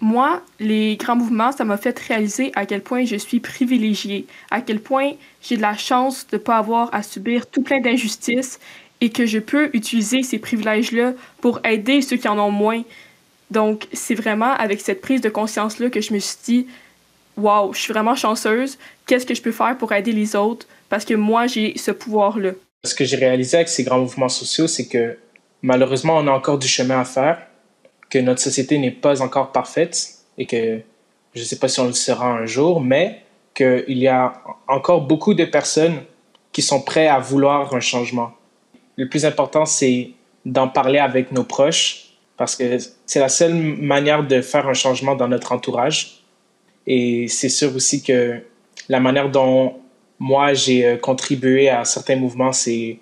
Moi, 0.00 0.42
les 0.58 0.96
grands 0.96 1.16
mouvements, 1.16 1.52
ça 1.52 1.64
m'a 1.64 1.76
fait 1.76 1.98
réaliser 1.98 2.52
à 2.54 2.64
quel 2.64 2.80
point 2.80 3.04
je 3.04 3.16
suis 3.16 3.38
privilégiée, 3.38 4.24
à 4.50 4.62
quel 4.62 4.80
point 4.80 5.12
j'ai 5.42 5.56
de 5.56 5.62
la 5.62 5.76
chance 5.76 6.26
de 6.28 6.36
ne 6.36 6.40
pas 6.40 6.56
avoir 6.56 6.88
à 6.94 7.02
subir 7.02 7.46
tout 7.46 7.62
plein 7.62 7.80
d'injustices 7.80 8.58
et 9.02 9.10
que 9.10 9.26
je 9.26 9.38
peux 9.38 9.68
utiliser 9.74 10.22
ces 10.22 10.38
privilèges-là 10.38 11.12
pour 11.40 11.60
aider 11.64 12.00
ceux 12.00 12.16
qui 12.16 12.28
en 12.28 12.38
ont 12.38 12.50
moins. 12.50 12.82
Donc, 13.50 13.88
c'est 13.92 14.14
vraiment 14.14 14.52
avec 14.54 14.80
cette 14.80 15.02
prise 15.02 15.20
de 15.20 15.28
conscience-là 15.28 15.90
que 15.90 16.00
je 16.00 16.14
me 16.14 16.18
suis 16.18 16.38
dit, 16.44 16.66
waouh, 17.36 17.74
je 17.74 17.80
suis 17.80 17.92
vraiment 17.92 18.14
chanceuse, 18.14 18.78
qu'est-ce 19.06 19.26
que 19.26 19.34
je 19.34 19.42
peux 19.42 19.52
faire 19.52 19.76
pour 19.76 19.92
aider 19.92 20.12
les 20.12 20.34
autres? 20.34 20.66
Parce 20.88 21.04
que 21.04 21.14
moi, 21.14 21.46
j'ai 21.46 21.76
ce 21.76 21.90
pouvoir-là. 21.90 22.52
Ce 22.84 22.94
que 22.94 23.04
j'ai 23.04 23.16
réalisé 23.16 23.58
avec 23.58 23.68
ces 23.68 23.84
grands 23.84 24.00
mouvements 24.00 24.30
sociaux, 24.30 24.66
c'est 24.66 24.86
que 24.86 25.18
malheureusement, 25.60 26.16
on 26.16 26.26
a 26.26 26.30
encore 26.30 26.58
du 26.58 26.68
chemin 26.68 27.00
à 27.00 27.04
faire 27.04 27.49
que 28.10 28.18
notre 28.18 28.40
société 28.40 28.78
n'est 28.78 28.90
pas 28.90 29.22
encore 29.22 29.52
parfaite 29.52 30.08
et 30.36 30.46
que 30.46 30.80
je 31.34 31.40
ne 31.40 31.44
sais 31.44 31.58
pas 31.58 31.68
si 31.68 31.80
on 31.80 31.86
le 31.86 31.92
sera 31.92 32.26
un 32.26 32.46
jour, 32.46 32.80
mais 32.80 33.22
qu'il 33.54 33.98
y 33.98 34.08
a 34.08 34.34
encore 34.68 35.02
beaucoup 35.02 35.34
de 35.34 35.44
personnes 35.44 36.02
qui 36.52 36.62
sont 36.62 36.82
prêtes 36.82 37.08
à 37.08 37.18
vouloir 37.18 37.74
un 37.74 37.80
changement. 37.80 38.32
Le 38.96 39.08
plus 39.08 39.24
important, 39.24 39.64
c'est 39.64 40.10
d'en 40.44 40.68
parler 40.68 40.98
avec 40.98 41.32
nos 41.32 41.44
proches 41.44 42.10
parce 42.36 42.56
que 42.56 42.78
c'est 43.06 43.20
la 43.20 43.28
seule 43.28 43.54
manière 43.54 44.26
de 44.26 44.40
faire 44.40 44.66
un 44.66 44.74
changement 44.74 45.14
dans 45.14 45.28
notre 45.28 45.52
entourage. 45.52 46.22
Et 46.86 47.28
c'est 47.28 47.50
sûr 47.50 47.74
aussi 47.76 48.02
que 48.02 48.40
la 48.88 48.98
manière 48.98 49.30
dont 49.30 49.74
moi 50.18 50.54
j'ai 50.54 50.84
euh, 50.86 50.96
contribué 50.96 51.68
à 51.68 51.84
certains 51.84 52.16
mouvements, 52.16 52.52
c'est 52.52 52.98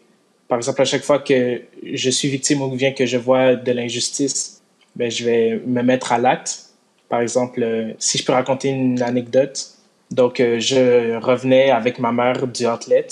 par 0.49 0.59
exemple 0.59 0.83
à 0.83 0.85
chaque 0.85 1.03
fois 1.03 1.21
que 1.21 1.63
je 1.83 2.11
suis 2.11 2.29
victime 2.29 2.63
ou 2.63 2.71
bien 2.71 2.93
que 2.93 3.07
je 3.07 3.17
vois 3.17 3.55
de 3.55 3.73
l'injustice, 3.73 4.58
ben, 4.99 5.11
je 5.11 5.25
vais 5.25 5.63
me 5.65 5.83
mettre 5.83 6.13
à 6.13 6.19
l'acte. 6.19 6.71
Par 7.09 7.21
exemple, 7.21 7.63
euh, 7.63 7.93
si 7.99 8.19
je 8.19 8.25
peux 8.25 8.33
raconter 8.33 8.69
une 8.69 9.01
anecdote. 9.01 9.71
Donc, 10.11 10.41
euh, 10.41 10.59
je 10.59 11.17
revenais 11.19 11.71
avec 11.71 12.01
ma 12.01 12.13
mère 12.13 12.47
du 12.47 12.67
outlet. 12.67 13.07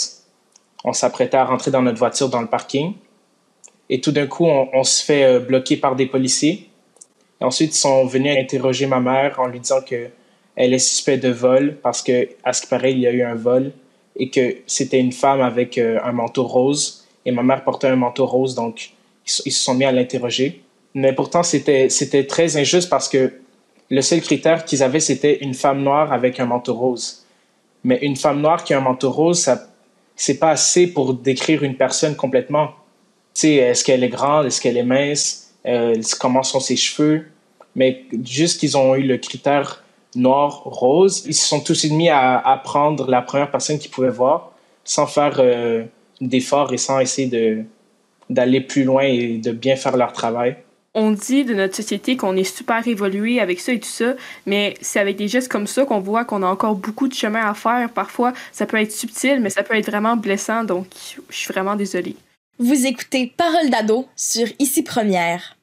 On 0.84 0.92
s'apprêtait 0.92 1.36
à 1.36 1.44
rentrer 1.44 1.70
dans 1.70 1.82
notre 1.82 1.98
voiture 1.98 2.28
dans 2.28 2.40
le 2.40 2.48
parking. 2.48 2.94
Et 3.88 4.00
tout 4.00 4.10
d'un 4.10 4.26
coup, 4.26 4.46
on, 4.46 4.82
se 4.82 5.04
fait 5.04 5.24
euh, 5.24 5.38
bloquer 5.38 5.76
par 5.76 5.94
des 5.94 6.06
policiers. 6.06 6.68
Et 7.40 7.44
ensuite, 7.44 7.74
ils 7.74 7.78
sont 7.78 8.04
venus 8.04 8.36
interroger 8.36 8.86
ma 8.86 9.00
mère 9.00 9.38
en 9.38 9.46
lui 9.46 9.60
disant 9.60 9.80
que 9.80 10.08
elle 10.56 10.72
est 10.72 10.78
suspecte 10.78 11.22
de 11.22 11.30
vol 11.30 11.76
parce 11.82 12.02
que, 12.02 12.28
à 12.42 12.52
ce 12.52 12.62
qui 12.62 12.66
paraît, 12.66 12.92
il 12.92 12.98
y 12.98 13.06
a 13.06 13.12
eu 13.12 13.22
un 13.22 13.34
vol 13.34 13.72
et 14.16 14.30
que 14.30 14.56
c'était 14.66 14.98
une 14.98 15.12
femme 15.12 15.42
avec 15.42 15.76
un 15.76 16.12
manteau 16.12 16.44
rose. 16.44 17.06
Et 17.26 17.30
ma 17.30 17.42
mère 17.42 17.62
portait 17.62 17.88
un 17.88 17.96
manteau 17.96 18.24
rose, 18.24 18.54
donc 18.54 18.92
ils 19.26 19.52
se 19.52 19.62
sont 19.62 19.74
mis 19.74 19.84
à 19.84 19.92
l'interroger. 19.92 20.62
Mais 20.96 21.12
pourtant, 21.12 21.42
c'était, 21.42 21.90
c'était 21.90 22.26
très 22.26 22.56
injuste 22.56 22.88
parce 22.88 23.10
que 23.10 23.30
le 23.90 24.00
seul 24.00 24.22
critère 24.22 24.64
qu'ils 24.64 24.82
avaient, 24.82 24.98
c'était 24.98 25.36
une 25.42 25.52
femme 25.52 25.82
noire 25.82 26.10
avec 26.10 26.40
un 26.40 26.46
manteau 26.46 26.72
rose. 26.72 27.26
Mais 27.84 27.98
une 28.00 28.16
femme 28.16 28.40
noire 28.40 28.64
qui 28.64 28.72
a 28.72 28.78
un 28.78 28.80
manteau 28.80 29.10
rose, 29.10 29.38
ça, 29.38 29.68
c'est 30.16 30.38
pas 30.38 30.48
assez 30.48 30.86
pour 30.86 31.12
décrire 31.12 31.62
une 31.64 31.76
personne 31.76 32.16
complètement. 32.16 32.68
Tu 33.34 33.42
sais, 33.42 33.54
est-ce 33.56 33.84
qu'elle 33.84 34.02
est 34.04 34.08
grande, 34.08 34.46
est-ce 34.46 34.58
qu'elle 34.58 34.78
est 34.78 34.82
mince, 34.82 35.52
euh, 35.66 36.00
comment 36.18 36.42
sont 36.42 36.60
ses 36.60 36.76
cheveux? 36.76 37.26
Mais 37.74 38.04
juste 38.24 38.58
qu'ils 38.58 38.78
ont 38.78 38.94
eu 38.96 39.02
le 39.02 39.18
critère 39.18 39.84
noir-rose, 40.14 41.24
ils 41.26 41.34
se 41.34 41.46
sont 41.46 41.60
tous 41.60 41.84
mis 41.90 42.08
à, 42.08 42.38
à, 42.38 42.56
prendre 42.56 43.10
la 43.10 43.20
première 43.20 43.50
personne 43.50 43.78
qu'ils 43.78 43.90
pouvaient 43.90 44.08
voir 44.08 44.52
sans 44.82 45.06
faire 45.06 45.36
euh, 45.40 45.84
d'efforts 46.22 46.72
et 46.72 46.78
sans 46.78 47.00
essayer 47.00 47.28
de, 47.28 47.64
d'aller 48.30 48.62
plus 48.62 48.84
loin 48.84 49.02
et 49.02 49.36
de 49.36 49.52
bien 49.52 49.76
faire 49.76 49.98
leur 49.98 50.14
travail. 50.14 50.56
On 50.98 51.10
dit 51.10 51.44
de 51.44 51.52
notre 51.52 51.76
société 51.76 52.16
qu'on 52.16 52.36
est 52.36 52.44
super 52.44 52.88
évolué 52.88 53.38
avec 53.38 53.60
ça 53.60 53.72
et 53.72 53.78
tout 53.78 53.86
ça, 53.86 54.14
mais 54.46 54.74
c'est 54.80 54.98
avec 54.98 55.16
des 55.16 55.28
gestes 55.28 55.52
comme 55.52 55.66
ça 55.66 55.84
qu'on 55.84 56.00
voit 56.00 56.24
qu'on 56.24 56.42
a 56.42 56.46
encore 56.46 56.74
beaucoup 56.74 57.06
de 57.06 57.12
chemin 57.12 57.46
à 57.46 57.52
faire. 57.52 57.90
Parfois, 57.90 58.32
ça 58.50 58.64
peut 58.64 58.78
être 58.78 58.92
subtil, 58.92 59.40
mais 59.40 59.50
ça 59.50 59.62
peut 59.62 59.76
être 59.76 59.84
vraiment 59.84 60.16
blessant, 60.16 60.64
donc 60.64 60.86
je 61.28 61.36
suis 61.36 61.52
vraiment 61.52 61.76
désolée. 61.76 62.16
Vous 62.58 62.86
écoutez 62.86 63.30
Parole 63.36 63.68
d'ado 63.68 64.08
sur 64.16 64.48
Ici 64.58 64.82
Première. 64.82 65.58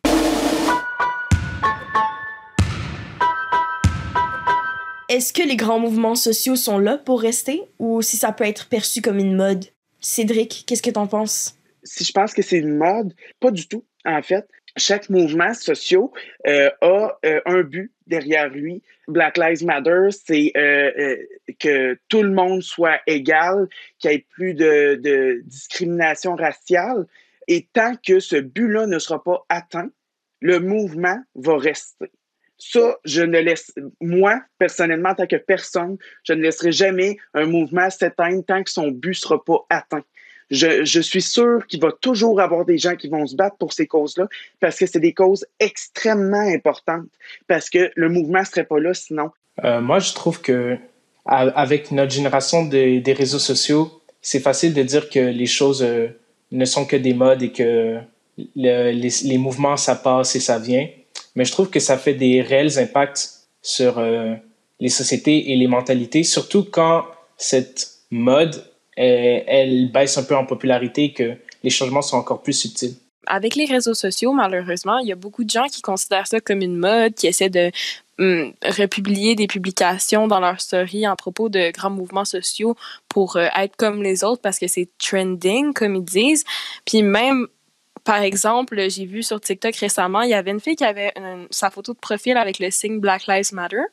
Est-ce 5.09 5.33
que 5.33 5.41
les 5.41 5.55
grands 5.55 5.79
mouvements 5.79 6.15
sociaux 6.15 6.55
sont 6.55 6.77
là 6.77 6.99
pour 6.99 7.21
rester 7.21 7.63
ou 7.79 8.03
si 8.03 8.17
ça 8.17 8.31
peut 8.33 8.45
être 8.45 8.67
perçu 8.67 9.01
comme 9.01 9.17
une 9.17 9.35
mode? 9.35 9.65
Cédric, 9.99 10.63
qu'est-ce 10.67 10.83
que 10.83 10.91
t'en 10.91 11.07
penses? 11.07 11.55
Si 11.83 12.03
je 12.03 12.11
pense 12.11 12.33
que 12.35 12.43
c'est 12.43 12.59
une 12.59 12.77
mode, 12.77 13.15
pas 13.39 13.49
du 13.49 13.67
tout, 13.67 13.83
en 14.05 14.21
fait 14.21 14.47
chaque 14.77 15.09
mouvement 15.09 15.53
social 15.53 16.07
euh, 16.47 16.69
a 16.81 17.17
euh, 17.25 17.41
un 17.45 17.61
but 17.61 17.91
derrière 18.07 18.49
lui. 18.49 18.81
Black 19.07 19.37
Lives 19.37 19.65
Matter, 19.65 20.07
c'est 20.11 20.51
euh, 20.57 21.17
que 21.59 21.97
tout 22.09 22.23
le 22.23 22.31
monde 22.31 22.61
soit 22.61 22.99
égal, 23.05 23.67
qu'il 23.99 24.11
n'y 24.11 24.15
ait 24.17 24.25
plus 24.29 24.53
de, 24.53 25.41
discrimination 25.45 26.35
raciale. 26.35 27.05
Et 27.47 27.67
tant 27.73 27.95
que 27.95 28.19
ce 28.19 28.37
but-là 28.37 28.87
ne 28.87 28.99
sera 28.99 29.23
pas 29.23 29.45
atteint, 29.49 29.89
le 30.39 30.59
mouvement 30.59 31.21
va 31.35 31.57
rester. 31.57 32.11
Ça, 32.57 32.97
je 33.03 33.21
ne 33.23 33.39
laisse, 33.39 33.73
moi, 33.99 34.41
personnellement, 34.57 35.09
en 35.09 35.15
tant 35.15 35.27
que 35.27 35.35
personne, 35.35 35.97
je 36.23 36.33
ne 36.33 36.41
laisserai 36.41 36.71
jamais 36.71 37.17
un 37.33 37.45
mouvement 37.45 37.89
s'éteindre 37.89 38.45
tant 38.45 38.63
que 38.63 38.71
son 38.71 38.89
but 38.89 39.09
ne 39.09 39.13
sera 39.13 39.43
pas 39.43 39.65
atteint 39.69 40.03
je, 40.49 41.01
suis 41.01 41.21
sûr 41.21 41.65
qu'il 41.67 41.79
va 41.81 41.91
toujours 41.91 42.39
avoir 42.41 42.65
des 42.65 42.77
gens 42.77 42.95
qui 42.95 43.09
vont 43.09 43.25
se 43.25 43.35
battre 43.35 43.57
pour 43.57 43.73
ces 43.73 43.87
causes-là 43.87 44.27
parce 44.59 44.77
que 44.77 44.85
c'est 44.85 44.99
des 44.99 45.13
causes 45.13 45.45
extrêmement 45.59 46.37
importantes, 46.39 47.07
parce 47.47 47.69
que 47.69 47.91
le 47.95 48.09
mouvement 48.09 48.39
ne 48.39 48.45
serait 48.45 48.65
pas 48.65 48.79
là 48.79 48.93
sinon. 48.93 49.31
Euh, 49.63 49.81
moi, 49.81 49.99
je 49.99 50.13
trouve 50.13 50.41
que 50.41 50.77
avec 51.25 51.91
notre 51.91 52.11
génération 52.11 52.65
des 52.65 53.15
réseaux 53.17 53.39
sociaux, 53.39 54.01
c'est 54.23 54.39
facile 54.39 54.73
de 54.73 54.81
dire 54.81 55.09
que 55.09 55.19
les 55.19 55.45
choses 55.45 55.83
euh, 55.83 56.07
ne 56.51 56.65
sont 56.65 56.85
que 56.85 56.95
des 56.95 57.13
modes 57.13 57.43
et 57.43 57.51
que 57.51 57.99
les, 58.55 59.37
mouvements, 59.37 59.77
ça 59.77 59.95
passe 59.95 60.35
et 60.35 60.39
ça 60.39 60.57
vient. 60.57 60.87
Mais 61.35 61.45
je 61.45 61.51
trouve 61.51 61.69
que 61.69 61.79
ça 61.79 61.97
fait 61.97 62.13
des 62.13 62.41
réels 62.41 62.79
impacts 62.79 63.29
sur 63.61 63.99
euh, 63.99 64.33
les 64.79 64.89
sociétés 64.89 65.51
et 65.51 65.55
les 65.55 65.67
mentalités, 65.67 66.23
surtout 66.23 66.63
quand 66.63 67.05
cette 67.37 67.89
mode 68.09 68.63
elle, 68.95 69.91
baisse 69.91 70.17
un 70.17 70.23
peu 70.23 70.35
en 70.35 70.45
popularité 70.45 71.05
et 71.05 71.13
que 71.13 71.33
les 71.63 71.69
changements 71.69 72.01
sont 72.01 72.17
encore 72.17 72.41
plus 72.41 72.53
subtils. 72.53 72.95
Avec 73.25 73.55
les 73.55 73.65
réseaux 73.65 73.93
sociaux, 73.93 74.33
malheureusement, 74.33 74.97
il 74.99 75.07
y 75.07 75.11
a 75.11 75.15
beaucoup 75.15 75.45
de 75.45 75.49
gens 75.49 75.67
qui 75.67 75.81
considèrent 75.81 76.27
ça 76.27 76.41
comme 76.41 76.61
une 76.61 76.75
mode, 76.75 77.13
qui 77.13 77.27
essaient 77.27 77.49
de 77.49 77.71
hum, 78.19 78.53
republier 78.77 79.35
des 79.35 79.47
publications 79.47 80.27
dans 80.27 80.41
leur 80.41 80.59
story 80.59 81.07
en 81.07 81.15
propos 81.15 81.47
de 81.47 81.71
grands 81.71 81.89
mouvements 81.89 82.25
sociaux 82.25 82.75
pour 83.07 83.37
euh, 83.37 83.47
être 83.57 83.77
comme 83.77 84.03
les 84.03 84.25
autres 84.25 84.41
parce 84.41 84.59
que 84.59 84.67
c'est 84.67 84.89
trending, 84.97 85.73
comme 85.73 85.95
ils 85.95 86.03
disent. 86.03 86.43
Puis 86.85 87.01
même 87.01 87.47
par 88.03 88.21
exemple, 88.21 88.89
j'ai 88.89 89.05
vu 89.05 89.23
sur 89.23 89.39
TikTok 89.39 89.75
récemment, 89.77 90.21
il 90.21 90.31
y 90.31 90.33
avait 90.33 90.51
une 90.51 90.59
fille 90.59 90.75
qui 90.75 90.83
avait 90.83 91.13
sa 91.51 91.69
photo 91.69 91.93
de 91.93 91.99
profil 91.99 92.35
avec 92.35 92.59
le 92.59 92.69
signe 92.69 92.99
Black 92.99 93.27
Lives 93.27 93.53
Matter. 93.53 93.83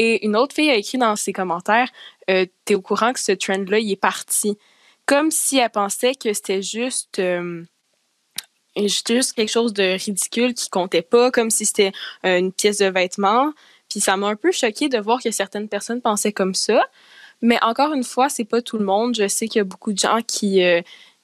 Et 0.00 0.24
une 0.24 0.36
autre 0.36 0.54
fille 0.54 0.70
a 0.70 0.76
écrit 0.76 0.96
dans 0.96 1.16
ses 1.16 1.32
commentaires 1.32 1.90
euh, 2.30 2.46
T'es 2.64 2.76
au 2.76 2.80
courant 2.80 3.12
que 3.12 3.18
ce 3.18 3.32
trend-là, 3.32 3.80
il 3.80 3.90
est 3.90 3.96
parti. 3.96 4.56
Comme 5.06 5.32
si 5.32 5.58
elle 5.58 5.70
pensait 5.70 6.14
que 6.14 6.32
c'était 6.32 6.62
juste. 6.62 7.18
Euh, 7.18 7.64
juste 8.76 9.32
quelque 9.32 9.50
chose 9.50 9.72
de 9.72 9.98
ridicule 9.98 10.54
qui 10.54 10.70
comptait 10.70 11.02
pas, 11.02 11.32
comme 11.32 11.50
si 11.50 11.66
c'était 11.66 11.90
euh, 12.24 12.38
une 12.38 12.52
pièce 12.52 12.78
de 12.78 12.86
vêtement. 12.86 13.52
Puis 13.90 13.98
ça 13.98 14.16
m'a 14.16 14.28
un 14.28 14.36
peu 14.36 14.52
choqué 14.52 14.88
de 14.88 14.98
voir 14.98 15.20
que 15.20 15.32
certaines 15.32 15.68
personnes 15.68 16.00
pensaient 16.00 16.32
comme 16.32 16.54
ça. 16.54 16.86
Mais 17.42 17.58
encore 17.64 17.92
une 17.92 18.04
fois, 18.04 18.28
c'est 18.28 18.44
pas 18.44 18.62
tout 18.62 18.78
le 18.78 18.84
monde. 18.84 19.16
Je 19.16 19.26
sais 19.26 19.48
qu'il 19.48 19.58
y 19.58 19.62
a 19.62 19.64
beaucoup 19.64 19.92
de 19.92 19.98
gens 19.98 20.20
qui, 20.24 20.60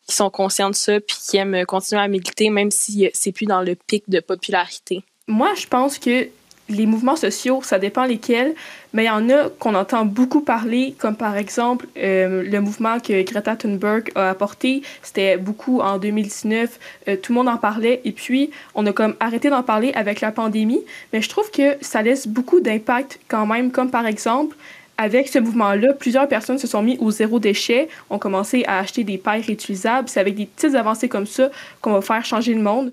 qui 0.08 0.14
sont 0.14 0.30
conscients 0.30 0.70
de 0.70 0.74
ça 0.74 0.98
puis 0.98 1.16
qui 1.16 1.36
aiment 1.36 1.64
continuer 1.64 2.02
à 2.02 2.08
militer, 2.08 2.50
même 2.50 2.72
si 2.72 3.08
c'est 3.14 3.30
plus 3.30 3.46
dans 3.46 3.62
le 3.62 3.76
pic 3.76 4.02
de 4.08 4.18
popularité. 4.18 5.04
Moi, 5.28 5.54
je 5.54 5.68
pense 5.68 5.98
que 5.98 6.28
les 6.68 6.86
mouvements 6.86 7.16
sociaux, 7.16 7.60
ça 7.62 7.78
dépend 7.78 8.04
lesquels, 8.04 8.54
mais 8.92 9.04
il 9.04 9.06
y 9.06 9.10
en 9.10 9.28
a 9.28 9.48
qu'on 9.58 9.74
entend 9.74 10.04
beaucoup 10.04 10.40
parler, 10.40 10.94
comme 10.98 11.16
par 11.16 11.36
exemple 11.36 11.86
euh, 11.96 12.42
le 12.42 12.60
mouvement 12.60 13.00
que 13.00 13.22
Greta 13.22 13.56
Thunberg 13.56 14.10
a 14.14 14.30
apporté. 14.30 14.82
C'était 15.02 15.36
beaucoup 15.36 15.80
en 15.80 15.98
2019, 15.98 16.78
euh, 17.08 17.16
tout 17.16 17.32
le 17.32 17.38
monde 17.38 17.48
en 17.48 17.58
parlait, 17.58 18.00
et 18.04 18.12
puis 18.12 18.50
on 18.74 18.86
a 18.86 18.92
comme 18.92 19.14
arrêté 19.20 19.50
d'en 19.50 19.62
parler 19.62 19.92
avec 19.94 20.20
la 20.20 20.32
pandémie, 20.32 20.80
mais 21.12 21.20
je 21.20 21.28
trouve 21.28 21.50
que 21.50 21.76
ça 21.80 22.02
laisse 22.02 22.26
beaucoup 22.26 22.60
d'impact 22.60 23.20
quand 23.28 23.46
même, 23.46 23.70
comme 23.70 23.90
par 23.90 24.06
exemple 24.06 24.56
avec 24.96 25.28
ce 25.28 25.40
mouvement-là, 25.40 25.92
plusieurs 25.92 26.28
personnes 26.28 26.58
se 26.58 26.68
sont 26.68 26.82
mis 26.82 26.96
au 26.98 27.10
zéro 27.10 27.40
déchet, 27.40 27.88
ont 28.10 28.18
commencé 28.18 28.64
à 28.66 28.78
acheter 28.78 29.02
des 29.02 29.18
pailles 29.18 29.42
réutilisables. 29.42 30.08
C'est 30.08 30.20
avec 30.20 30.36
des 30.36 30.46
petites 30.46 30.76
avancées 30.76 31.08
comme 31.08 31.26
ça 31.26 31.50
qu'on 31.80 31.92
va 31.94 32.00
faire 32.00 32.24
changer 32.24 32.54
le 32.54 32.62
monde. 32.62 32.92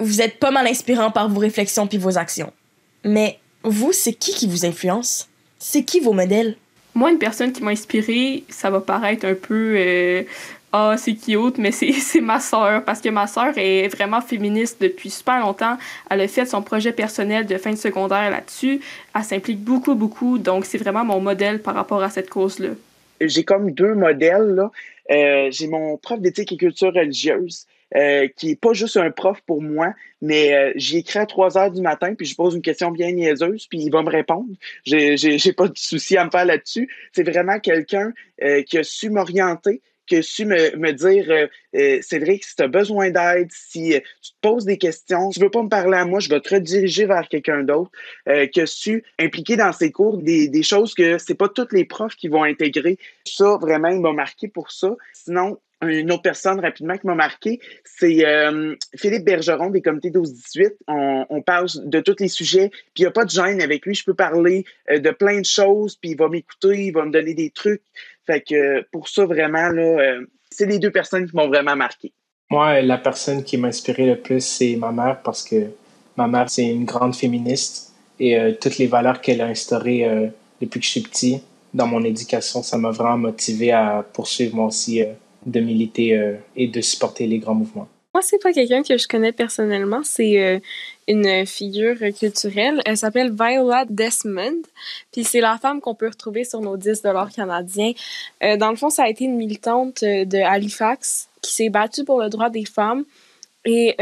Vous 0.00 0.22
êtes 0.22 0.38
pas 0.38 0.52
mal 0.52 0.66
inspirant 0.68 1.10
par 1.10 1.28
vos 1.28 1.40
réflexions 1.40 1.88
puis 1.88 1.98
vos 1.98 2.18
actions. 2.18 2.52
Mais 3.04 3.38
vous, 3.64 3.92
c'est 3.92 4.12
qui 4.12 4.32
qui 4.32 4.46
vous 4.46 4.64
influence? 4.64 5.28
C'est 5.58 5.82
qui 5.82 5.98
vos 5.98 6.12
modèles? 6.12 6.56
Moi, 6.94 7.10
une 7.10 7.18
personne 7.18 7.52
qui 7.52 7.62
m'a 7.64 7.72
inspirée, 7.72 8.44
ça 8.48 8.70
va 8.70 8.80
paraître 8.80 9.26
un 9.26 9.34
peu 9.34 9.74
euh, 9.76 10.22
ah, 10.72 10.94
c'est 10.98 11.14
cute, 11.14 11.58
mais 11.58 11.72
c'est 11.72 12.20
ma 12.20 12.38
sœur, 12.38 12.84
parce 12.84 13.00
que 13.00 13.08
ma 13.08 13.26
sœur 13.26 13.54
est 13.56 13.88
vraiment 13.88 14.20
féministe 14.20 14.80
depuis 14.80 15.10
super 15.10 15.40
longtemps. 15.40 15.76
Elle 16.10 16.20
a 16.20 16.28
fait 16.28 16.46
son 16.46 16.62
projet 16.62 16.92
personnel 16.92 17.46
de 17.46 17.56
fin 17.56 17.72
de 17.72 17.76
secondaire 17.76 18.30
là-dessus. 18.30 18.80
Elle 19.16 19.24
s'implique 19.24 19.60
beaucoup, 19.60 19.94
beaucoup, 19.94 20.38
donc 20.38 20.64
c'est 20.64 20.78
vraiment 20.78 21.04
mon 21.04 21.20
modèle 21.20 21.60
par 21.60 21.74
rapport 21.74 22.02
à 22.02 22.10
cette 22.10 22.30
cause-là. 22.30 22.70
J'ai 23.20 23.42
comme 23.42 23.72
deux 23.72 23.94
modèles. 23.94 24.54
Là. 24.54 24.70
Euh, 25.10 25.48
j'ai 25.50 25.66
mon 25.66 25.96
prof 25.96 26.20
d'éthique 26.20 26.52
et 26.52 26.56
culture 26.56 26.92
religieuse 26.94 27.66
euh, 27.96 28.28
qui 28.36 28.50
est 28.50 28.60
pas 28.60 28.74
juste 28.74 28.98
un 28.98 29.10
prof 29.10 29.40
pour 29.46 29.62
moi, 29.62 29.94
mais 30.20 30.54
euh, 30.54 30.72
j'y 30.76 30.98
écris 30.98 31.20
à 31.20 31.24
3 31.24 31.56
heures 31.56 31.70
du 31.70 31.80
matin, 31.80 32.14
puis 32.14 32.26
je 32.26 32.36
pose 32.36 32.54
une 32.54 32.60
question 32.60 32.90
bien 32.90 33.12
niaiseuse, 33.12 33.66
puis 33.66 33.78
il 33.78 33.90
va 33.90 34.02
me 34.02 34.10
répondre. 34.10 34.50
J'ai, 34.84 35.52
pas 35.54 35.68
de 35.68 35.78
souci 35.78 36.18
à 36.18 36.26
me 36.26 36.30
faire 36.30 36.44
là-dessus. 36.44 36.86
C'est 37.12 37.22
vraiment 37.22 37.58
quelqu'un 37.60 38.12
euh, 38.42 38.62
qui 38.62 38.76
a 38.76 38.82
su 38.82 39.08
m'orienter, 39.08 39.80
qui 40.06 40.16
a 40.16 40.22
su 40.22 40.44
me, 40.44 40.92
dire 40.92 41.48
c'est 41.72 42.18
vrai 42.18 42.38
que 42.38 42.44
si 42.44 42.56
tu 42.56 42.62
as 42.62 42.68
besoin 42.68 43.10
d'aide, 43.10 43.48
si 43.52 43.94
tu 44.22 44.30
te 44.32 44.36
poses 44.42 44.66
des 44.66 44.78
questions, 44.78 45.30
tu 45.30 45.40
veux 45.40 45.50
pas 45.50 45.62
me 45.62 45.68
parler 45.68 45.96
à 45.96 46.04
moi, 46.04 46.20
je 46.20 46.28
vais 46.28 46.40
te 46.40 46.54
rediriger 46.54 47.06
vers 47.06 47.26
quelqu'un 47.28 47.62
d'autre, 47.62 47.90
qui 48.52 48.60
a 48.60 48.66
su 48.66 49.02
impliquer 49.18 49.56
dans 49.56 49.72
ses 49.72 49.92
cours 49.92 50.18
des, 50.18 50.48
des 50.48 50.62
choses 50.62 50.94
que 50.94 51.18
c'est 51.18 51.34
pas 51.34 51.48
tous 51.48 51.72
les 51.72 51.84
profs 51.84 52.16
qui 52.16 52.28
vont 52.28 52.42
intégrer. 52.42 52.98
Ça, 53.24 53.58
vraiment, 53.60 53.88
il 53.88 54.00
m'a 54.00 54.12
marqué 54.12 54.48
pour 54.48 54.72
ça. 54.72 54.96
Sinon, 55.12 55.58
une 55.82 56.10
autre 56.10 56.22
personne 56.22 56.60
rapidement 56.60 56.96
qui 56.96 57.06
m'a 57.06 57.14
marqué, 57.14 57.60
c'est 57.84 58.26
euh, 58.26 58.74
Philippe 58.96 59.24
Bergeron 59.24 59.70
des 59.70 59.82
comités 59.82 60.10
12-18. 60.10 60.72
On, 60.88 61.26
on, 61.30 61.42
parle 61.42 61.68
de 61.84 62.00
tous 62.00 62.16
les 62.18 62.28
sujets, 62.28 62.70
puis 62.70 62.98
il 62.98 63.02
n'y 63.02 63.06
a 63.06 63.12
pas 63.12 63.24
de 63.24 63.30
gêne 63.30 63.62
avec 63.62 63.86
lui. 63.86 63.94
Je 63.94 64.04
peux 64.04 64.14
parler 64.14 64.64
euh, 64.90 64.98
de 64.98 65.10
plein 65.10 65.40
de 65.40 65.46
choses, 65.46 65.96
puis 65.96 66.10
il 66.10 66.16
va 66.16 66.28
m'écouter, 66.28 66.86
il 66.86 66.92
va 66.92 67.04
me 67.04 67.12
donner 67.12 67.34
des 67.34 67.50
trucs. 67.50 67.82
Fait 68.26 68.40
que 68.40 68.82
pour 68.90 69.08
ça, 69.08 69.24
vraiment, 69.24 69.68
là, 69.68 69.82
euh, 69.82 70.26
c'est 70.50 70.66
les 70.66 70.78
deux 70.78 70.90
personnes 70.90 71.28
qui 71.28 71.36
m'ont 71.36 71.48
vraiment 71.48 71.76
marqué. 71.76 72.12
Moi, 72.50 72.80
la 72.82 72.98
personne 72.98 73.44
qui 73.44 73.56
m'a 73.56 73.68
inspiré 73.68 74.06
le 74.06 74.16
plus, 74.16 74.40
c'est 74.40 74.74
ma 74.76 74.90
mère, 74.90 75.20
parce 75.22 75.44
que 75.44 75.66
ma 76.16 76.26
mère, 76.26 76.50
c'est 76.50 76.66
une 76.66 76.86
grande 76.86 77.14
féministe 77.14 77.92
et 78.18 78.56
toutes 78.60 78.78
les 78.78 78.88
valeurs 78.88 79.20
qu'elle 79.20 79.40
a 79.42 79.46
instaurées 79.46 80.30
depuis 80.60 80.80
que 80.80 80.86
je 80.86 80.90
suis 80.90 81.02
petit 81.02 81.40
dans 81.72 81.86
mon 81.86 82.02
éducation, 82.02 82.62
ça 82.62 82.78
m'a 82.78 82.90
vraiment 82.90 83.18
motivé 83.18 83.70
à 83.70 84.04
poursuivre 84.12 84.56
moi 84.56 84.66
aussi 84.66 85.04
de 85.46 85.60
militer 85.60 86.16
euh, 86.16 86.34
et 86.56 86.66
de 86.66 86.80
supporter 86.80 87.26
les 87.26 87.38
grands 87.38 87.54
mouvements? 87.54 87.88
Moi, 88.14 88.22
c'est 88.22 88.42
pas 88.42 88.52
quelqu'un 88.52 88.82
que 88.82 88.96
je 88.96 89.06
connais 89.06 89.32
personnellement. 89.32 90.00
C'est 90.02 90.42
euh, 90.42 90.58
une 91.06 91.46
figure 91.46 91.96
culturelle. 92.18 92.80
Elle 92.84 92.96
s'appelle 92.96 93.32
Viola 93.32 93.84
Desmond. 93.88 94.62
Puis 95.12 95.24
c'est 95.24 95.40
la 95.40 95.58
femme 95.58 95.80
qu'on 95.80 95.94
peut 95.94 96.08
retrouver 96.08 96.44
sur 96.44 96.60
nos 96.60 96.76
10 96.76 97.02
dollars 97.02 97.30
canadiens. 97.30 97.92
Euh, 98.42 98.56
dans 98.56 98.70
le 98.70 98.76
fond, 98.76 98.90
ça 98.90 99.04
a 99.04 99.08
été 99.08 99.24
une 99.24 99.36
militante 99.36 100.02
de 100.02 100.38
Halifax 100.38 101.28
qui 101.42 101.52
s'est 101.52 101.68
battue 101.68 102.04
pour 102.04 102.20
le 102.20 102.28
droit 102.28 102.50
des 102.50 102.64
femmes 102.64 103.04
et 103.64 103.94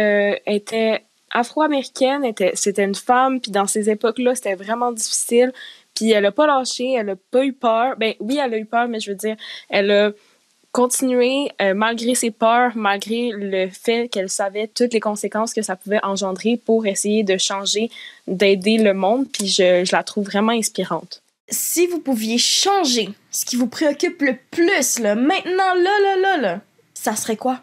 était 0.47 1.03
afro-américaine. 1.33 2.33
C'était 2.55 2.85
une 2.85 2.95
femme. 2.95 3.41
Puis 3.41 3.51
dans 3.51 3.67
ces 3.67 3.91
époques-là, 3.91 4.35
c'était 4.37 4.55
vraiment 4.55 4.93
difficile. 4.93 5.53
Puis 5.95 6.13
elle 6.13 6.25
a 6.27 6.33
pas 6.33 6.47
lâché. 6.47 6.93
Elle 6.93 7.11
a 7.11 7.17
pas 7.17 7.45
eu 7.45 7.53
peur. 7.53 7.97
Ben 7.99 8.15
oui, 8.21 8.39
elle 8.43 8.55
a 8.55 8.59
eu 8.59 8.67
peur, 8.67 8.89
mais 8.89 9.01
je 9.01 9.11
veux 9.11 9.17
dire, 9.17 9.37
elle 9.69 9.91
a 9.91 10.13
continuer 10.77 11.49
euh, 11.63 11.73
malgré 11.73 12.15
ses 12.15 12.31
peurs, 12.31 12.77
malgré 12.77 13.31
le 13.31 13.71
fait 13.71 14.09
qu'elle 14.09 14.29
savait 14.29 14.67
toutes 14.67 14.93
les 14.93 15.01
conséquences 15.01 15.55
que 15.55 15.63
ça 15.63 15.75
pouvait 15.75 16.01
engendrer 16.03 16.61
pour 16.63 16.85
essayer 16.85 17.23
de 17.23 17.39
changer, 17.39 17.89
d'aider 18.27 18.77
le 18.77 18.93
monde. 18.93 19.27
Puis 19.33 19.47
je, 19.47 19.87
je, 19.87 19.97
la 19.97 20.03
trouve 20.03 20.27
vraiment 20.27 20.53
inspirante. 20.53 21.23
Si 21.49 21.87
vous 21.87 21.99
pouviez 21.99 22.37
changer 22.37 23.09
ce 23.31 23.47
qui 23.47 23.57
vous 23.57 23.69
préoccupe 23.69 24.21
le 24.21 24.37
plus, 24.51 24.99
là, 24.99 25.15
maintenant, 25.15 25.73
là, 25.77 25.99
là, 26.03 26.17
là, 26.21 26.37
là, 26.37 26.61
ça 26.93 27.17
serait 27.17 27.39
quoi? 27.39 27.63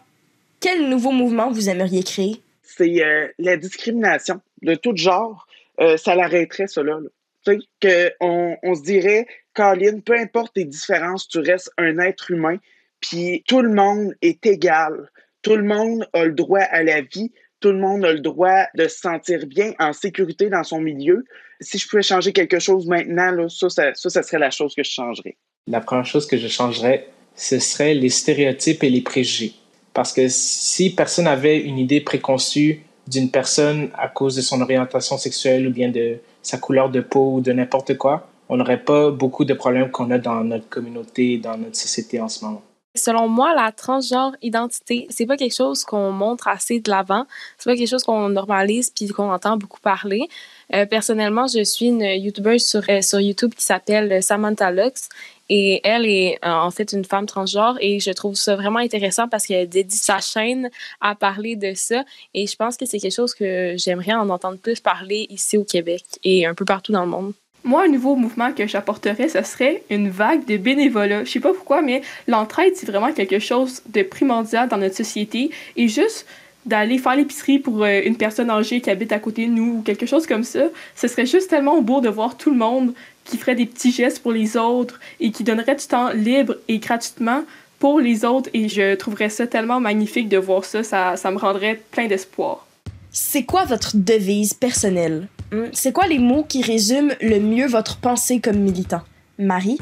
Quel 0.58 0.88
nouveau 0.88 1.12
mouvement 1.12 1.52
vous 1.52 1.68
aimeriez 1.68 2.02
créer? 2.02 2.42
C'est 2.64 3.00
euh, 3.00 3.28
la 3.38 3.56
discrimination 3.56 4.40
de 4.62 4.74
tout 4.74 4.96
genre. 4.96 5.46
Euh, 5.78 5.96
ça 5.96 6.16
l'arrêterait, 6.16 6.66
cela. 6.66 6.98
Tu 7.46 7.60
sais, 7.80 8.08
qu'on 8.20 8.56
on 8.60 8.74
se 8.74 8.82
dirait, 8.82 9.28
Colin, 9.54 10.00
peu 10.00 10.18
importe 10.18 10.54
tes 10.54 10.64
différences, 10.64 11.28
tu 11.28 11.38
restes 11.38 11.70
un 11.78 11.98
être 11.98 12.32
humain, 12.32 12.56
puis 13.04 13.44
tout 13.46 13.60
le 13.60 13.72
monde 13.72 14.14
est 14.22 14.44
égal. 14.46 15.10
Tout 15.42 15.56
le 15.56 15.62
monde 15.62 16.08
a 16.14 16.24
le 16.24 16.32
droit 16.32 16.60
à 16.60 16.82
la 16.82 17.02
vie, 17.02 17.30
tout 17.60 17.68
le 17.70 17.78
monde 17.78 18.02
a 18.04 18.12
le 18.12 18.20
droit 18.20 18.64
de 18.74 18.88
se 18.88 18.98
sentir 18.98 19.46
bien, 19.46 19.74
en 19.78 19.92
sécurité 19.92 20.48
dans 20.48 20.64
son 20.64 20.80
milieu. 20.80 21.24
Si 21.60 21.76
je 21.76 21.86
pouvais 21.86 22.02
changer 22.02 22.32
quelque 22.32 22.58
chose 22.58 22.86
maintenant, 22.86 23.30
là, 23.30 23.48
ça, 23.50 23.68
ça, 23.68 23.92
ça, 23.94 24.22
serait 24.22 24.38
la 24.38 24.50
chose 24.50 24.74
que 24.74 24.82
je 24.82 24.90
changerais. 24.90 25.36
La 25.66 25.80
première 25.80 26.06
chose 26.06 26.26
que 26.26 26.38
je 26.38 26.48
changerais, 26.48 27.08
ce 27.36 27.58
serait 27.58 27.92
les 27.92 28.08
stéréotypes 28.08 28.82
et 28.82 28.90
les 28.90 29.02
préjugés. 29.02 29.52
Parce 29.92 30.12
que 30.12 30.28
si 30.28 30.94
personne 30.94 31.26
avait 31.26 31.60
une 31.60 31.78
idée 31.78 32.00
préconçue 32.00 32.80
d'une 33.06 33.30
personne 33.30 33.90
à 33.98 34.08
cause 34.08 34.34
de 34.34 34.40
son 34.40 34.62
orientation 34.62 35.18
sexuelle 35.18 35.68
ou 35.68 35.70
bien 35.70 35.90
de 35.90 36.16
sa 36.42 36.56
couleur 36.56 36.88
de 36.88 37.02
peau 37.02 37.34
ou 37.34 37.40
de 37.42 37.52
n'importe 37.52 37.98
quoi, 37.98 38.30
on 38.48 38.56
n'aurait 38.56 38.82
pas 38.82 39.10
beaucoup 39.10 39.44
de 39.44 39.52
problèmes 39.52 39.90
qu'on 39.90 40.10
a 40.10 40.18
dans 40.18 40.42
notre 40.42 40.68
communauté, 40.70 41.36
dans 41.36 41.58
notre 41.58 41.76
société 41.76 42.18
en 42.18 42.28
ce 42.28 42.44
moment. 42.44 42.62
Selon 42.96 43.26
moi, 43.26 43.54
la 43.54 43.72
transgenre 43.72 44.36
identité, 44.40 45.08
c'est 45.10 45.26
pas 45.26 45.36
quelque 45.36 45.54
chose 45.54 45.82
qu'on 45.82 46.12
montre 46.12 46.46
assez 46.46 46.78
de 46.78 46.88
l'avant. 46.88 47.26
C'est 47.58 47.68
pas 47.68 47.76
quelque 47.76 47.88
chose 47.88 48.04
qu'on 48.04 48.28
normalise 48.28 48.90
puis 48.90 49.08
qu'on 49.08 49.32
entend 49.32 49.56
beaucoup 49.56 49.80
parler. 49.80 50.28
Euh, 50.72 50.86
personnellement, 50.86 51.48
je 51.48 51.64
suis 51.64 51.86
une 51.86 52.02
YouTubeuse 52.02 52.64
sur, 52.64 52.82
euh, 52.88 53.02
sur 53.02 53.20
YouTube 53.20 53.52
qui 53.54 53.64
s'appelle 53.64 54.22
Samantha 54.22 54.70
Lux 54.70 55.08
et 55.50 55.80
elle 55.82 56.06
est 56.06 56.38
euh, 56.44 56.48
en 56.48 56.70
fait 56.70 56.92
une 56.92 57.04
femme 57.04 57.26
transgenre 57.26 57.76
et 57.80 57.98
je 57.98 58.12
trouve 58.12 58.36
ça 58.36 58.54
vraiment 58.54 58.78
intéressant 58.78 59.28
parce 59.28 59.46
qu'elle 59.46 59.68
dédie 59.68 59.96
sa 59.96 60.20
chaîne 60.20 60.70
à 61.00 61.16
parler 61.16 61.56
de 61.56 61.74
ça 61.74 62.04
et 62.32 62.46
je 62.46 62.56
pense 62.56 62.76
que 62.76 62.86
c'est 62.86 62.98
quelque 62.98 63.14
chose 63.14 63.34
que 63.34 63.74
j'aimerais 63.76 64.14
en 64.14 64.30
entendre 64.30 64.58
plus 64.58 64.80
parler 64.80 65.26
ici 65.30 65.58
au 65.58 65.64
Québec 65.64 66.04
et 66.22 66.46
un 66.46 66.54
peu 66.54 66.64
partout 66.64 66.92
dans 66.92 67.04
le 67.04 67.10
monde. 67.10 67.32
Moi, 67.66 67.84
un 67.84 67.88
nouveau 67.88 68.14
mouvement 68.14 68.52
que 68.52 68.66
j'apporterais, 68.66 69.30
ce 69.30 69.42
serait 69.42 69.84
une 69.88 70.10
vague 70.10 70.44
de 70.44 70.58
bénévolat. 70.58 71.24
Je 71.24 71.30
sais 71.30 71.40
pas 71.40 71.54
pourquoi, 71.54 71.80
mais 71.80 72.02
l'entraide, 72.28 72.74
c'est 72.76 72.86
vraiment 72.86 73.10
quelque 73.10 73.38
chose 73.38 73.80
de 73.86 74.02
primordial 74.02 74.68
dans 74.68 74.76
notre 74.76 74.96
société. 74.96 75.50
Et 75.74 75.88
juste 75.88 76.26
d'aller 76.66 76.98
faire 76.98 77.16
l'épicerie 77.16 77.58
pour 77.58 77.82
euh, 77.82 78.02
une 78.04 78.16
personne 78.16 78.50
âgée 78.50 78.82
qui 78.82 78.90
habite 78.90 79.12
à 79.12 79.18
côté 79.18 79.46
de 79.46 79.52
nous 79.52 79.78
ou 79.78 79.82
quelque 79.82 80.04
chose 80.04 80.26
comme 80.26 80.44
ça, 80.44 80.64
ce 80.94 81.08
serait 81.08 81.24
juste 81.24 81.48
tellement 81.48 81.80
beau 81.80 82.02
de 82.02 82.10
voir 82.10 82.36
tout 82.36 82.50
le 82.50 82.56
monde 82.56 82.92
qui 83.24 83.38
ferait 83.38 83.54
des 83.54 83.66
petits 83.66 83.92
gestes 83.92 84.22
pour 84.22 84.32
les 84.32 84.58
autres 84.58 85.00
et 85.20 85.30
qui 85.30 85.42
donnerait 85.42 85.76
du 85.76 85.86
temps 85.86 86.10
libre 86.10 86.56
et 86.68 86.78
gratuitement 86.78 87.44
pour 87.78 87.98
les 87.98 88.26
autres. 88.26 88.50
Et 88.52 88.68
je 88.68 88.94
trouverais 88.94 89.30
ça 89.30 89.46
tellement 89.46 89.80
magnifique 89.80 90.28
de 90.28 90.36
voir 90.36 90.66
ça. 90.66 90.82
Ça, 90.82 91.16
ça 91.16 91.30
me 91.30 91.38
rendrait 91.38 91.80
plein 91.92 92.08
d'espoir. 92.08 92.63
C'est 93.16 93.44
quoi 93.44 93.64
votre 93.64 93.92
devise 93.94 94.54
personnelle? 94.54 95.28
Hmm, 95.52 95.66
c'est 95.72 95.92
quoi 95.92 96.08
les 96.08 96.18
mots 96.18 96.42
qui 96.42 96.62
résument 96.62 97.12
le 97.20 97.38
mieux 97.38 97.68
votre 97.68 97.98
pensée 97.98 98.40
comme 98.40 98.58
militant? 98.58 99.02
Marie? 99.38 99.78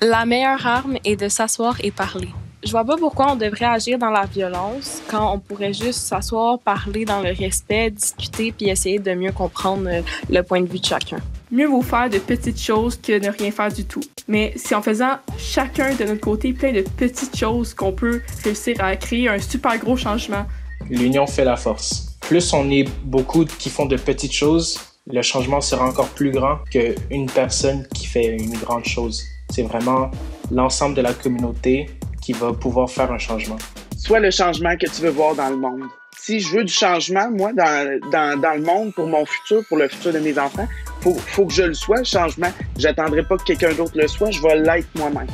La 0.00 0.26
meilleure 0.26 0.66
arme 0.66 0.98
est 1.02 1.16
de 1.16 1.30
s'asseoir 1.30 1.78
et 1.82 1.90
parler. 1.90 2.28
Je 2.62 2.70
vois 2.70 2.84
pas 2.84 2.98
pourquoi 2.98 3.32
on 3.32 3.36
devrait 3.36 3.64
agir 3.64 3.98
dans 3.98 4.10
la 4.10 4.26
violence 4.26 5.00
quand 5.08 5.32
on 5.34 5.38
pourrait 5.38 5.72
juste 5.72 6.00
s'asseoir, 6.00 6.58
parler 6.58 7.06
dans 7.06 7.22
le 7.22 7.32
respect, 7.32 7.90
discuter 7.90 8.52
puis 8.52 8.68
essayer 8.68 8.98
de 8.98 9.14
mieux 9.14 9.32
comprendre 9.32 9.88
euh, 9.88 10.02
le 10.28 10.42
point 10.42 10.60
de 10.60 10.66
vue 10.66 10.80
de 10.80 10.84
chacun. 10.84 11.20
Mieux 11.50 11.68
vaut 11.68 11.80
faire 11.80 12.10
de 12.10 12.18
petites 12.18 12.60
choses 12.60 13.00
que 13.00 13.18
ne 13.18 13.30
rien 13.30 13.50
faire 13.50 13.72
du 13.72 13.86
tout. 13.86 14.04
Mais 14.28 14.52
c'est 14.56 14.74
en 14.74 14.82
faisant 14.82 15.16
chacun 15.38 15.94
de 15.94 16.04
notre 16.04 16.20
côté 16.20 16.52
plein 16.52 16.72
de 16.72 16.82
petites 16.82 17.34
choses 17.34 17.72
qu'on 17.72 17.92
peut 17.92 18.20
réussir 18.44 18.76
à 18.80 18.94
créer 18.96 19.30
un 19.30 19.38
super 19.38 19.78
gros 19.78 19.96
changement. 19.96 20.44
L'union 20.90 21.26
fait 21.26 21.46
la 21.46 21.56
force. 21.56 22.13
Plus 22.28 22.54
on 22.54 22.70
est 22.70 22.88
beaucoup 23.04 23.44
qui 23.44 23.68
font 23.68 23.84
de 23.84 23.96
petites 23.96 24.32
choses, 24.32 24.80
le 25.06 25.20
changement 25.20 25.60
sera 25.60 25.86
encore 25.86 26.08
plus 26.08 26.30
grand 26.30 26.56
qu'une 26.70 27.26
personne 27.26 27.86
qui 27.94 28.06
fait 28.06 28.34
une 28.36 28.54
grande 28.54 28.86
chose. 28.86 29.22
C'est 29.50 29.62
vraiment 29.62 30.10
l'ensemble 30.50 30.94
de 30.94 31.02
la 31.02 31.12
communauté 31.12 31.90
qui 32.22 32.32
va 32.32 32.54
pouvoir 32.54 32.88
faire 32.88 33.12
un 33.12 33.18
changement. 33.18 33.58
Soit 33.98 34.20
le 34.20 34.30
changement 34.30 34.74
que 34.76 34.86
tu 34.86 35.02
veux 35.02 35.10
voir 35.10 35.34
dans 35.34 35.50
le 35.50 35.56
monde. 35.56 35.82
Si 36.18 36.40
je 36.40 36.56
veux 36.56 36.64
du 36.64 36.72
changement, 36.72 37.30
moi, 37.30 37.52
dans, 37.52 38.00
dans, 38.10 38.40
dans 38.40 38.54
le 38.54 38.62
monde, 38.62 38.94
pour 38.94 39.06
mon 39.06 39.26
futur, 39.26 39.62
pour 39.68 39.76
le 39.76 39.88
futur 39.88 40.14
de 40.14 40.20
mes 40.20 40.38
enfants, 40.38 40.66
faut, 41.02 41.14
faut 41.14 41.44
que 41.44 41.52
je 41.52 41.64
le 41.64 41.74
sois, 41.74 41.98
le 41.98 42.04
changement. 42.04 42.50
J'attendrai 42.78 43.22
pas 43.22 43.36
que 43.36 43.44
quelqu'un 43.44 43.74
d'autre 43.74 43.92
le 43.94 44.08
soit, 44.08 44.30
je 44.30 44.40
vais 44.40 44.56
l'être 44.56 44.88
moi-même. 44.94 45.28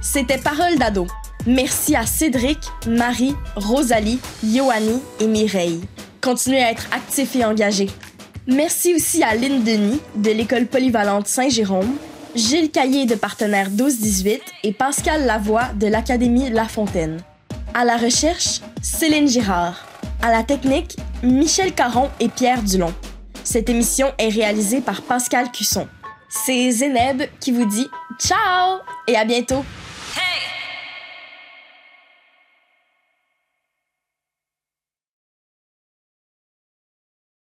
C'était 0.00 0.38
Parole 0.38 0.76
d'ado. 0.78 1.08
Merci 1.44 1.96
à 1.96 2.06
Cédric, 2.06 2.58
Marie, 2.86 3.34
Rosalie, 3.56 4.20
Yoannie 4.44 5.02
et 5.20 5.26
Mireille. 5.26 5.80
Continuez 6.26 6.60
à 6.60 6.72
être 6.72 6.88
actifs 6.90 7.36
et 7.36 7.44
engagés. 7.44 7.88
Merci 8.48 8.96
aussi 8.96 9.22
à 9.22 9.36
Lynn 9.36 9.62
Denis 9.62 10.00
de 10.16 10.32
l'École 10.32 10.66
polyvalente 10.66 11.28
Saint-Jérôme, 11.28 11.96
Gilles 12.34 12.72
Caillé 12.72 13.06
de 13.06 13.14
Partenaire 13.14 13.70
12-18 13.70 14.40
et 14.64 14.72
Pascal 14.72 15.24
Lavoie 15.24 15.68
de 15.76 15.86
l'Académie 15.86 16.50
La 16.50 16.64
Fontaine. 16.64 17.20
À 17.74 17.84
la 17.84 17.96
recherche, 17.96 18.60
Céline 18.82 19.28
Girard. 19.28 19.86
À 20.20 20.32
la 20.32 20.42
technique, 20.42 20.96
Michel 21.22 21.72
Caron 21.72 22.10
et 22.18 22.28
Pierre 22.28 22.64
Dulon. 22.64 22.92
Cette 23.44 23.70
émission 23.70 24.08
est 24.18 24.28
réalisée 24.28 24.80
par 24.80 25.02
Pascal 25.02 25.52
Cusson. 25.52 25.86
C'est 26.28 26.72
Zéneb 26.72 27.22
qui 27.38 27.52
vous 27.52 27.66
dit 27.66 27.86
ciao 28.18 28.80
et 29.06 29.14
à 29.14 29.24
bientôt! 29.24 29.62